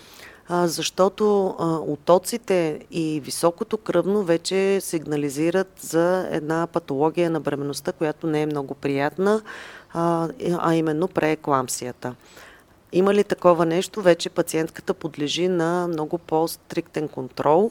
защото 0.51 1.49
отоците 1.89 2.81
и 2.91 3.21
високото 3.21 3.79
кръвно 3.79 4.23
вече 4.23 4.81
сигнализират 4.81 5.73
за 5.81 6.29
една 6.31 6.67
патология 6.67 7.31
на 7.31 7.41
бременността, 7.41 7.93
която 7.93 8.27
не 8.27 8.43
е 8.43 8.47
много 8.47 8.75
приятна, 8.75 9.43
а 9.95 10.75
именно 10.75 11.09
преекламсията. 11.09 12.15
Има 12.93 13.15
ли 13.15 13.25
такова 13.25 13.67
нещо, 13.67 14.03
вече 14.03 14.31
пациентката 14.31 14.95
подлежи 14.95 15.49
на 15.49 15.89
много 15.89 16.19
по-стриктен 16.19 17.09
контрол 17.09 17.71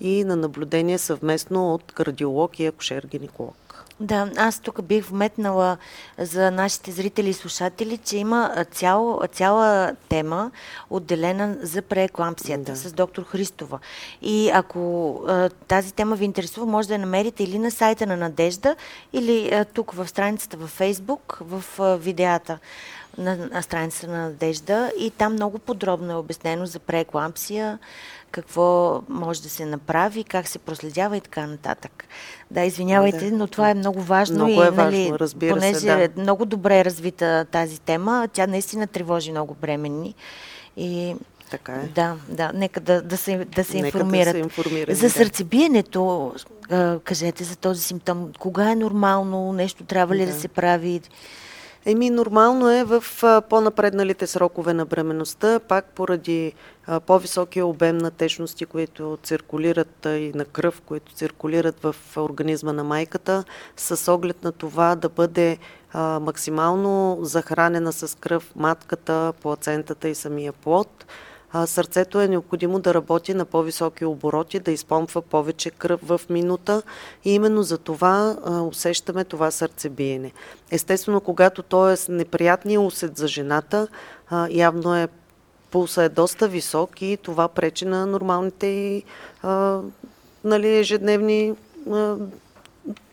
и 0.00 0.24
на 0.24 0.36
наблюдение 0.36 0.98
съвместно 0.98 1.74
от 1.74 1.92
кардиолог 1.92 2.60
и 2.60 2.70
акушер-гинеколог. 2.70 3.67
Да, 4.00 4.30
аз 4.36 4.60
тук 4.60 4.82
бих 4.82 5.04
вметнала 5.06 5.76
за 6.18 6.50
нашите 6.50 6.92
зрители 6.92 7.28
и 7.28 7.32
слушатели, 7.32 7.98
че 7.98 8.16
има 8.16 8.52
а, 8.56 8.64
цял, 8.64 9.20
цяла 9.32 9.96
тема 10.08 10.50
отделена 10.90 11.56
за 11.62 11.82
прееклампсията 11.82 12.72
Да. 12.72 12.76
с 12.76 12.92
доктор 12.92 13.22
Христова. 13.24 13.78
И 14.22 14.50
ако 14.54 15.12
а, 15.28 15.48
тази 15.48 15.92
тема 15.94 16.16
ви 16.16 16.24
интересува, 16.24 16.66
може 16.66 16.88
да 16.88 16.94
я 16.94 17.00
намерите 17.00 17.44
или 17.44 17.58
на 17.58 17.70
сайта 17.70 18.06
на 18.06 18.16
Надежда, 18.16 18.76
или 19.12 19.50
а, 19.54 19.64
тук 19.64 19.92
в 19.92 20.08
страницата 20.08 20.56
във 20.56 20.70
Фейсбук, 20.70 21.38
в 21.40 21.64
а, 21.78 21.96
видеята 21.96 22.58
на, 23.18 23.36
на 23.36 23.62
страницата 23.62 24.06
на 24.06 24.22
Надежда. 24.22 24.92
И 24.98 25.10
там 25.10 25.32
много 25.32 25.58
подробно 25.58 26.12
е 26.12 26.16
обяснено 26.16 26.66
за 26.66 26.78
прееклампсия, 26.78 27.78
какво 28.30 29.00
може 29.08 29.42
да 29.42 29.48
се 29.48 29.64
направи, 29.66 30.24
как 30.24 30.48
се 30.48 30.58
проследява 30.58 31.16
и 31.16 31.20
така 31.20 31.46
нататък. 31.46 32.04
Да, 32.50 32.62
извинявайте, 32.62 33.30
Да, 33.30 33.36
но 33.36 33.46
това 33.46 33.70
е 33.70 33.74
много 33.74 34.00
важно. 34.02 34.34
Много 34.36 34.62
и, 34.62 34.66
е 34.66 34.70
важно, 34.70 34.84
нали, 35.00 35.12
разбира 35.20 35.54
понеже 35.54 35.80
се, 35.80 35.86
да. 35.86 36.04
е 36.04 36.08
много 36.16 36.44
добре 36.44 36.84
развита 36.84 37.44
тази 37.50 37.80
тема, 37.80 38.28
тя 38.32 38.46
наистина 38.46 38.86
тревожи 38.86 39.30
много 39.30 39.56
бременни. 39.60 40.14
И 40.76 41.16
Така 41.50 41.72
е. 41.72 41.86
да, 41.94 42.16
да, 42.28 42.52
нека 42.54 42.80
да, 42.80 43.02
да 43.02 43.16
се, 43.16 43.44
да 43.44 43.64
се 43.64 43.76
Нека 43.76 43.86
информират. 43.98 44.26
Да 44.26 44.32
се 44.32 44.38
информират 44.38 44.96
За 44.96 45.06
да. 45.06 45.10
сърцебиенето, 45.10 46.34
кажете 47.04 47.44
за 47.44 47.56
този 47.56 47.82
симптом. 47.82 48.32
Кога 48.38 48.70
е 48.70 48.76
нормално? 48.76 49.52
Нещо 49.52 49.84
трябва 49.84 50.14
ли 50.14 50.26
да, 50.26 50.32
Да. 50.32 50.40
се 50.40 50.48
прави? 50.48 51.00
Еми, 51.90 52.10
нормално 52.10 52.70
е 52.70 52.84
в 52.84 53.04
по-напредналите 53.48 54.26
срокове 54.26 54.74
на 54.74 54.86
бременността, 54.86 55.60
пак 55.60 55.84
поради 55.84 56.52
по-високия 57.06 57.66
обем 57.66 57.98
на 57.98 58.10
течности, 58.10 58.66
които 58.66 59.18
циркулират 59.22 60.04
и 60.04 60.32
на 60.34 60.44
кръв, 60.44 60.80
които 60.80 61.12
циркулират 61.12 61.82
в 61.82 61.96
организма 62.16 62.72
на 62.72 62.84
майката, 62.84 63.44
с 63.76 64.12
оглед 64.12 64.44
на 64.44 64.52
това 64.52 64.96
да 64.96 65.08
бъде 65.08 65.58
максимално 66.20 67.18
захранена 67.22 67.92
с 67.92 68.18
кръв 68.18 68.52
матката, 68.56 69.32
плацентата 69.42 70.08
и 70.08 70.14
самия 70.14 70.52
плод. 70.52 71.06
Сърцето 71.66 72.20
е 72.20 72.28
необходимо 72.28 72.80
да 72.80 72.94
работи 72.94 73.34
на 73.34 73.44
по-високи 73.44 74.04
обороти, 74.04 74.60
да 74.60 74.70
изпомпва 74.70 75.22
повече 75.22 75.70
кръв 75.70 76.00
в 76.02 76.20
минута 76.30 76.82
и 77.24 77.34
именно 77.34 77.62
за 77.62 77.78
това 77.78 78.36
усещаме 78.68 79.24
това 79.24 79.50
сърцебиене. 79.50 80.32
Естествено, 80.70 81.20
когато 81.20 81.62
то 81.62 81.90
е 81.90 81.96
неприятния 82.08 82.80
усет 82.80 83.16
за 83.16 83.28
жената, 83.28 83.88
явно 84.50 84.96
е 84.96 85.08
пулса 85.70 86.02
е 86.02 86.08
доста 86.08 86.48
висок 86.48 87.02
и 87.02 87.18
това 87.22 87.48
пречи 87.48 87.84
на 87.84 88.06
нормалните 88.06 88.66
и, 88.66 89.02
нали, 90.44 90.76
ежедневни 90.76 91.54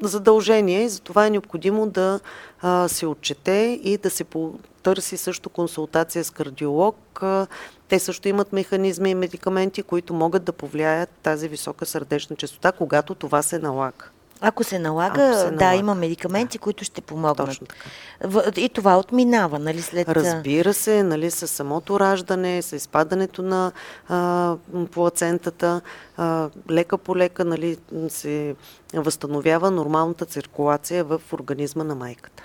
задължения 0.01 0.83
и 0.83 0.89
затова 0.89 1.25
е 1.25 1.29
необходимо 1.29 1.87
да 1.87 2.19
а, 2.61 2.87
се 2.87 3.07
отчете 3.07 3.79
и 3.83 3.97
да 3.97 4.09
се 4.09 4.23
потърси 4.23 5.17
също 5.17 5.49
консултация 5.49 6.23
с 6.23 6.31
кардиолог. 6.31 6.95
А, 7.21 7.47
те 7.89 7.99
също 7.99 8.27
имат 8.27 8.53
механизми 8.53 9.09
и 9.09 9.15
медикаменти, 9.15 9.83
които 9.83 10.13
могат 10.13 10.43
да 10.43 10.51
повлияят 10.51 11.09
тази 11.23 11.47
висока 11.47 11.85
сърдечна 11.85 12.35
частота, 12.35 12.71
когато 12.71 13.15
това 13.15 13.41
се 13.41 13.59
налага. 13.59 14.05
Ако 14.41 14.63
се 14.63 14.79
налага, 14.79 15.23
Ако 15.23 15.37
се 15.37 15.45
да, 15.45 15.51
налага. 15.51 15.75
има 15.75 15.95
медикаменти, 15.95 16.57
които 16.57 16.83
ще 16.83 17.01
помогнат. 17.01 17.47
Точно 17.47 17.67
така. 17.67 18.61
И 18.61 18.69
това 18.69 18.97
отминава, 18.97 19.59
нали, 19.59 19.81
след... 19.81 20.09
Разбира 20.09 20.73
се, 20.73 21.03
нали, 21.03 21.31
с 21.31 21.47
самото 21.47 21.99
раждане, 21.99 22.61
с 22.61 22.75
изпадането 22.75 23.41
на 23.41 23.71
а, 24.09 24.55
плацентата, 24.91 25.81
а, 26.17 26.49
лека 26.69 26.97
по 26.97 27.17
лека 27.17 27.45
нали, 27.45 27.77
се 28.09 28.55
възстановява 28.93 29.71
нормалната 29.71 30.25
циркулация 30.25 31.03
в 31.03 31.21
организма 31.33 31.83
на 31.83 31.95
майката. 31.95 32.43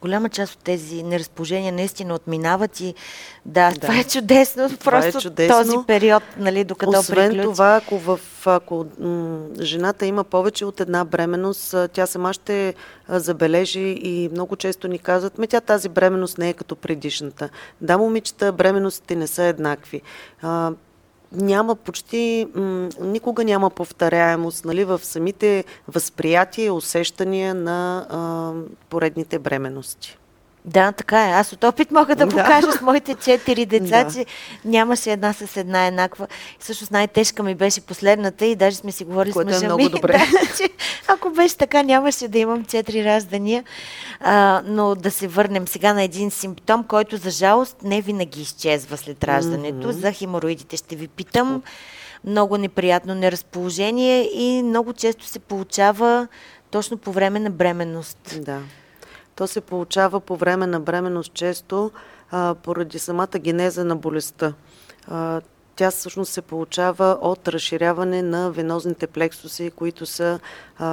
Голяма 0.00 0.28
част 0.28 0.52
от 0.54 0.58
тези 0.58 1.02
неразположения 1.02 1.72
наистина 1.72 2.14
отминават 2.14 2.80
и 2.80 2.94
да, 3.46 3.70
Да. 3.70 3.80
това 3.80 3.98
е 3.98 4.04
чудесно. 4.04 4.68
Това 4.70 4.98
е 4.98 5.02
Просто 5.02 5.20
чудесно. 5.20 5.58
този 5.58 5.76
период, 5.86 6.22
нали, 6.36 6.64
докато 6.64 6.90
Освен 6.90 7.30
приключи. 7.30 7.44
това, 7.44 7.76
ако, 7.76 7.98
в, 7.98 8.20
ако 8.46 8.86
м, 9.00 9.38
жената 9.60 10.06
има 10.06 10.24
повече 10.24 10.64
от 10.64 10.80
една 10.80 11.04
бременност, 11.04 11.74
тя 11.92 12.06
сама 12.06 12.32
ще 12.32 12.74
забележи 13.08 13.98
и 14.02 14.28
много 14.28 14.56
често 14.56 14.88
ни 14.88 14.98
казват, 14.98 15.38
ме 15.38 15.46
тя 15.46 15.60
тази 15.60 15.88
бременност 15.88 16.38
не 16.38 16.48
е 16.48 16.54
като 16.54 16.76
предишната. 16.76 17.48
Да, 17.80 17.98
момичета, 17.98 18.52
бременностите 18.52 19.16
не 19.16 19.26
са 19.26 19.42
еднакви. 19.44 20.02
А, 20.42 20.72
няма 21.32 21.76
почти, 21.76 22.46
никога 23.00 23.44
няма 23.44 23.70
повторяемост 23.70 24.64
нали, 24.64 24.84
в 24.84 25.00
самите 25.02 25.64
възприятия 25.88 26.66
и 26.66 26.70
усещания 26.70 27.54
на 27.54 28.06
а, 28.10 28.52
поредните 28.88 29.38
бременности. 29.38 30.18
Да, 30.64 30.92
така 30.92 31.28
е. 31.28 31.32
Аз 31.32 31.52
от 31.52 31.64
опит 31.64 31.90
мога 31.90 32.16
да 32.16 32.26
Да. 32.26 32.30
покажа 32.32 32.72
с 32.72 32.80
моите 32.80 33.14
четири 33.14 33.66
деца, 33.66 34.04
Да. 34.04 34.12
че 34.12 34.26
нямаше 34.64 35.12
една 35.12 35.32
с 35.32 35.56
една 35.56 35.86
еднаква. 35.86 36.26
Всъщност 36.58 36.92
най-тежка 36.92 37.42
ми 37.42 37.54
беше 37.54 37.80
последната 37.80 38.46
и 38.46 38.56
даже 38.56 38.76
сме 38.76 38.92
си 38.92 39.04
говорили 39.04 39.32
Което 39.32 39.50
е 39.50 39.52
с 39.52 39.56
мъжа 39.56 39.66
много 39.66 39.82
ми. 39.82 39.88
добре. 39.88 40.18
Да, 40.32 40.56
че 40.56 40.68
ако 41.08 41.30
беше 41.30 41.56
така, 41.56 41.82
нямаше 41.82 42.28
да 42.28 42.38
имам 42.38 42.64
четири 42.64 43.04
раждания. 43.04 43.64
А, 44.20 44.62
но 44.64 44.94
да 44.94 45.10
се 45.10 45.28
върнем 45.28 45.68
сега 45.68 45.94
на 45.94 46.02
един 46.02 46.30
симптом, 46.30 46.84
който 46.84 47.16
за 47.16 47.30
жалост 47.30 47.76
не 47.82 48.00
винаги 48.00 48.42
изчезва 48.42 48.96
след 48.96 49.24
раждането. 49.24 49.88
Мгм. 49.88 49.92
За 49.92 50.12
хемороидите 50.12 50.76
ще 50.76 50.96
ви 50.96 51.08
питам. 51.08 51.62
Много 52.24 52.58
неприятно 52.58 53.14
неразположение 53.14 54.30
и 54.34 54.62
много 54.62 54.92
често 54.92 55.24
се 55.26 55.38
получава 55.38 56.28
точно 56.70 56.96
по 56.96 57.12
време 57.12 57.40
на 57.40 57.50
бременност. 57.50 58.18
Да. 58.36 58.58
То 59.40 59.46
се 59.46 59.60
получава 59.60 60.20
по 60.20 60.36
време 60.36 60.66
на 60.66 60.80
бременност 60.80 61.32
често 61.34 61.90
а, 62.30 62.54
поради 62.54 62.98
самата 62.98 63.38
генеза 63.38 63.84
на 63.84 63.96
болестта. 63.96 64.52
А, 65.08 65.40
тя 65.76 65.90
всъщност 65.90 66.32
се 66.32 66.42
получава 66.42 67.18
от 67.20 67.48
разширяване 67.48 68.22
на 68.22 68.50
венозните 68.50 69.06
плексуси, 69.06 69.70
които 69.70 70.06
са 70.06 70.40
а, 70.78 70.86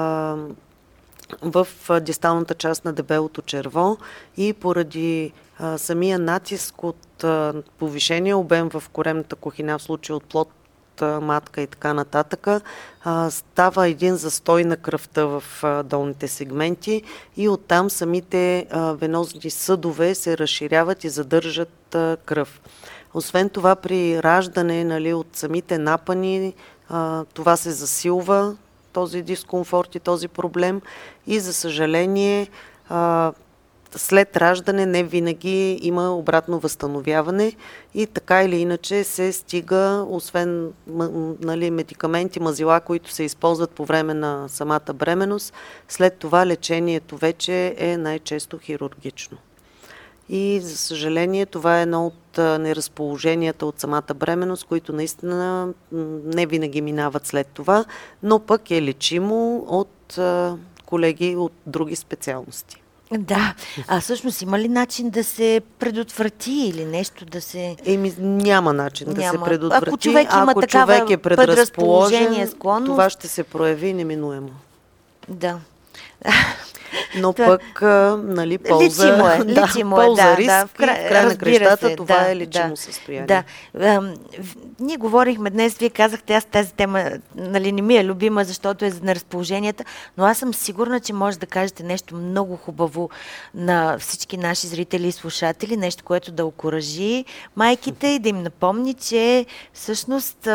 в 1.41 1.67
дисталната 2.01 2.53
част 2.53 2.85
на 2.85 2.93
дебелото 2.93 3.41
черво 3.41 3.97
и 4.37 4.53
поради 4.53 5.33
а, 5.59 5.77
самия 5.77 6.19
натиск 6.19 6.83
от 6.83 7.23
а, 7.23 7.53
повишения 7.79 8.37
обем 8.37 8.69
в 8.69 8.83
коремната 8.91 9.35
кухина, 9.35 9.77
в 9.77 9.83
случай 9.83 10.15
от 10.15 10.23
плод 10.23 10.49
матка 11.01 11.61
и 11.61 11.67
така 11.67 11.93
нататък, 11.93 12.47
става 13.29 13.87
един 13.87 14.15
застой 14.15 14.63
на 14.63 14.77
кръвта 14.77 15.25
в 15.25 15.43
долните 15.83 16.27
сегменти 16.27 17.03
и 17.37 17.49
оттам 17.49 17.89
самите 17.89 18.67
венозни 18.73 19.49
съдове 19.49 20.15
се 20.15 20.37
разширяват 20.37 21.03
и 21.03 21.09
задържат 21.09 21.95
кръв. 22.25 22.61
Освен 23.13 23.49
това, 23.49 23.75
при 23.75 24.23
раждане 24.23 24.83
нали, 24.83 25.13
от 25.13 25.27
самите 25.33 25.77
напани, 25.77 26.53
това 27.33 27.57
се 27.57 27.71
засилва, 27.71 28.55
този 28.93 29.21
дискомфорт 29.21 29.95
и 29.95 29.99
този 29.99 30.27
проблем 30.27 30.81
и 31.27 31.39
за 31.39 31.53
съжаление 31.53 32.47
след 33.97 34.37
раждане 34.37 34.85
не 34.85 35.03
винаги 35.03 35.79
има 35.81 36.15
обратно 36.15 36.59
възстановяване 36.59 37.53
и 37.93 38.05
така 38.05 38.43
или 38.43 38.57
иначе 38.57 39.03
се 39.03 39.33
стига, 39.33 40.05
освен 40.09 40.73
нали, 41.41 41.71
медикаменти, 41.71 42.39
мазила, 42.39 42.79
които 42.79 43.11
се 43.11 43.23
използват 43.23 43.71
по 43.71 43.85
време 43.85 44.13
на 44.13 44.47
самата 44.47 44.93
бременност, 44.93 45.53
след 45.87 46.17
това 46.17 46.45
лечението 46.45 47.17
вече 47.17 47.75
е 47.77 47.97
най-често 47.97 48.57
хирургично. 48.57 49.37
И 50.29 50.59
за 50.59 50.77
съжаление 50.77 51.45
това 51.45 51.79
е 51.79 51.81
едно 51.81 52.05
от 52.05 52.37
неразположенията 52.37 53.65
от 53.65 53.79
самата 53.79 54.13
бременност, 54.15 54.63
които 54.63 54.93
наистина 54.93 55.73
не 56.25 56.45
винаги 56.45 56.81
минават 56.81 57.25
след 57.25 57.47
това, 57.47 57.85
но 58.23 58.39
пък 58.39 58.71
е 58.71 58.81
лечимо 58.81 59.65
от 59.67 60.19
колеги 60.85 61.35
от 61.35 61.53
други 61.65 61.95
специалности. 61.95 62.81
Да. 63.11 63.53
А 63.87 64.01
всъщност 64.01 64.41
има 64.41 64.59
ли 64.59 64.67
начин 64.67 65.09
да 65.09 65.23
се 65.23 65.61
предотврати 65.79 66.51
или 66.51 66.85
нещо 66.85 67.25
да 67.25 67.41
се... 67.41 67.75
Еми, 67.85 68.13
няма 68.19 68.73
начин 68.73 69.07
да 69.07 69.21
Няма. 69.21 69.39
се 69.39 69.43
предотврати. 69.45 69.85
Ако 69.87 69.97
човек 69.97 70.27
има 70.33 70.51
Ако 70.51 70.61
такава 70.61 70.95
човек 70.95 71.09
е 71.09 71.17
предразположен, 71.17 72.47
склонност- 72.47 72.85
това 72.85 73.09
ще 73.09 73.27
се 73.27 73.43
прояви 73.43 73.93
неминуемо. 73.93 74.49
Да. 75.29 75.59
Но 77.15 77.33
пък, 77.33 77.81
нали, 78.23 78.57
полза... 78.57 79.05
Лечимо 79.05 79.27
е, 79.29 79.37
да, 79.53 79.61
лечимо 79.61 80.01
е, 80.01 80.05
полза, 80.05 80.23
да, 80.23 80.37
риск 80.37 80.49
да. 80.49 80.67
в 80.67 80.73
края 80.73 81.23
на 81.23 81.29
разбира 81.29 81.59
крещата 81.59 81.87
се, 81.87 81.95
това 81.95 82.19
да, 82.19 82.31
е 82.31 82.35
лечимо 82.35 82.69
да, 82.69 82.77
състояние. 82.77 83.43
Да. 83.73 84.13
Ние 84.79 84.97
говорихме 84.97 85.49
днес, 85.49 85.77
вие 85.77 85.89
казахте, 85.89 86.33
аз 86.33 86.45
тази 86.45 86.73
тема 86.73 87.11
нали, 87.35 87.71
не 87.71 87.81
ми 87.81 87.97
е 87.97 88.05
любима, 88.05 88.43
защото 88.43 88.85
е 88.85 88.89
за 88.89 89.01
неразположенията, 89.03 89.83
но 90.17 90.25
аз 90.25 90.37
съм 90.37 90.53
сигурна, 90.53 90.99
че 90.99 91.13
може 91.13 91.39
да 91.39 91.45
кажете 91.45 91.83
нещо 91.83 92.15
много 92.15 92.55
хубаво 92.55 93.09
на 93.55 93.97
всички 93.99 94.37
наши 94.37 94.67
зрители 94.67 95.07
и 95.07 95.11
слушатели, 95.11 95.77
нещо, 95.77 96.03
което 96.03 96.31
да 96.31 96.45
окоръжи 96.45 97.25
майките 97.55 98.07
и 98.07 98.19
да 98.19 98.29
им 98.29 98.43
напомни, 98.43 98.93
че 98.93 99.45
всъщност 99.73 100.47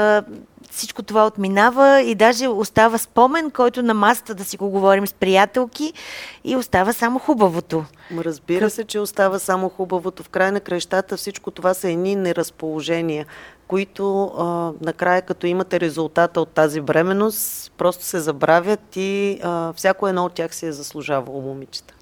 всичко 0.70 1.02
това 1.02 1.26
отминава 1.26 2.00
и 2.00 2.14
даже 2.14 2.48
остава 2.48 2.98
спомен, 2.98 3.50
който 3.50 3.82
на 3.82 3.94
масата 3.94 4.34
да 4.34 4.44
си 4.44 4.56
го 4.56 4.70
говорим 4.70 5.06
с 5.06 5.12
приятелки 5.52 5.92
и 6.44 6.56
остава 6.56 6.92
само 6.92 7.18
хубавото. 7.18 7.84
Разбира 8.18 8.70
се, 8.70 8.84
че 8.84 9.00
остава 9.00 9.38
само 9.38 9.68
хубавото. 9.68 10.22
В 10.22 10.28
края 10.28 10.52
на 10.52 10.60
кращата 10.60 11.16
всичко 11.16 11.50
това 11.50 11.74
са 11.74 11.90
едни 11.90 12.16
неразположения, 12.16 13.26
които 13.68 14.24
а, 14.24 14.72
накрая, 14.80 15.22
като 15.22 15.46
имате 15.46 15.80
резултата 15.80 16.40
от 16.40 16.48
тази 16.48 16.80
бременност, 16.80 17.72
просто 17.78 18.04
се 18.04 18.20
забравят 18.20 18.96
и 18.96 19.40
а, 19.42 19.72
всяко 19.72 20.08
едно 20.08 20.24
от 20.24 20.32
тях 20.32 20.54
си 20.54 20.66
е 20.66 20.72
заслужавало 20.72 21.40
момичета. 21.40 21.94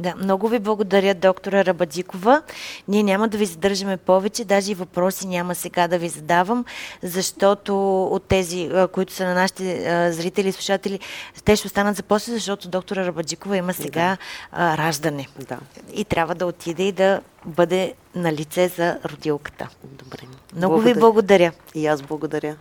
Да, 0.00 0.14
много 0.16 0.48
ви 0.48 0.58
благодаря, 0.58 1.14
доктора 1.14 1.64
Рабадикова. 1.64 2.42
Ние 2.88 3.02
няма 3.02 3.28
да 3.28 3.38
ви 3.38 3.46
задържаме 3.46 3.96
повече, 3.96 4.44
даже 4.44 4.72
и 4.72 4.74
въпроси 4.74 5.26
няма 5.26 5.54
сега 5.54 5.88
да 5.88 5.98
ви 5.98 6.08
задавам, 6.08 6.64
защото 7.02 8.04
от 8.04 8.24
тези, 8.24 8.70
които 8.92 9.12
са 9.12 9.24
на 9.24 9.34
нашите 9.34 10.12
зрители 10.12 10.48
и 10.48 10.52
слушатели, 10.52 11.00
те 11.44 11.56
ще 11.56 11.66
останат 11.66 11.96
за 11.96 12.02
после, 12.02 12.32
защото 12.32 12.68
доктора 12.68 13.06
Рабадикова 13.06 13.56
има 13.56 13.74
сега 13.74 14.16
да. 14.52 14.76
раждане. 14.76 15.28
Да. 15.48 15.58
И 15.94 16.04
трябва 16.04 16.34
да 16.34 16.46
отиде 16.46 16.82
и 16.82 16.92
да 16.92 17.20
бъде 17.44 17.94
на 18.14 18.32
лице 18.32 18.68
за 18.68 18.98
родилката. 19.04 19.68
Добре. 19.84 20.18
Много 20.56 20.74
благодаря. 20.74 20.94
ви 20.94 21.00
благодаря. 21.00 21.52
И 21.74 21.86
аз 21.86 22.02
благодаря. 22.02 22.56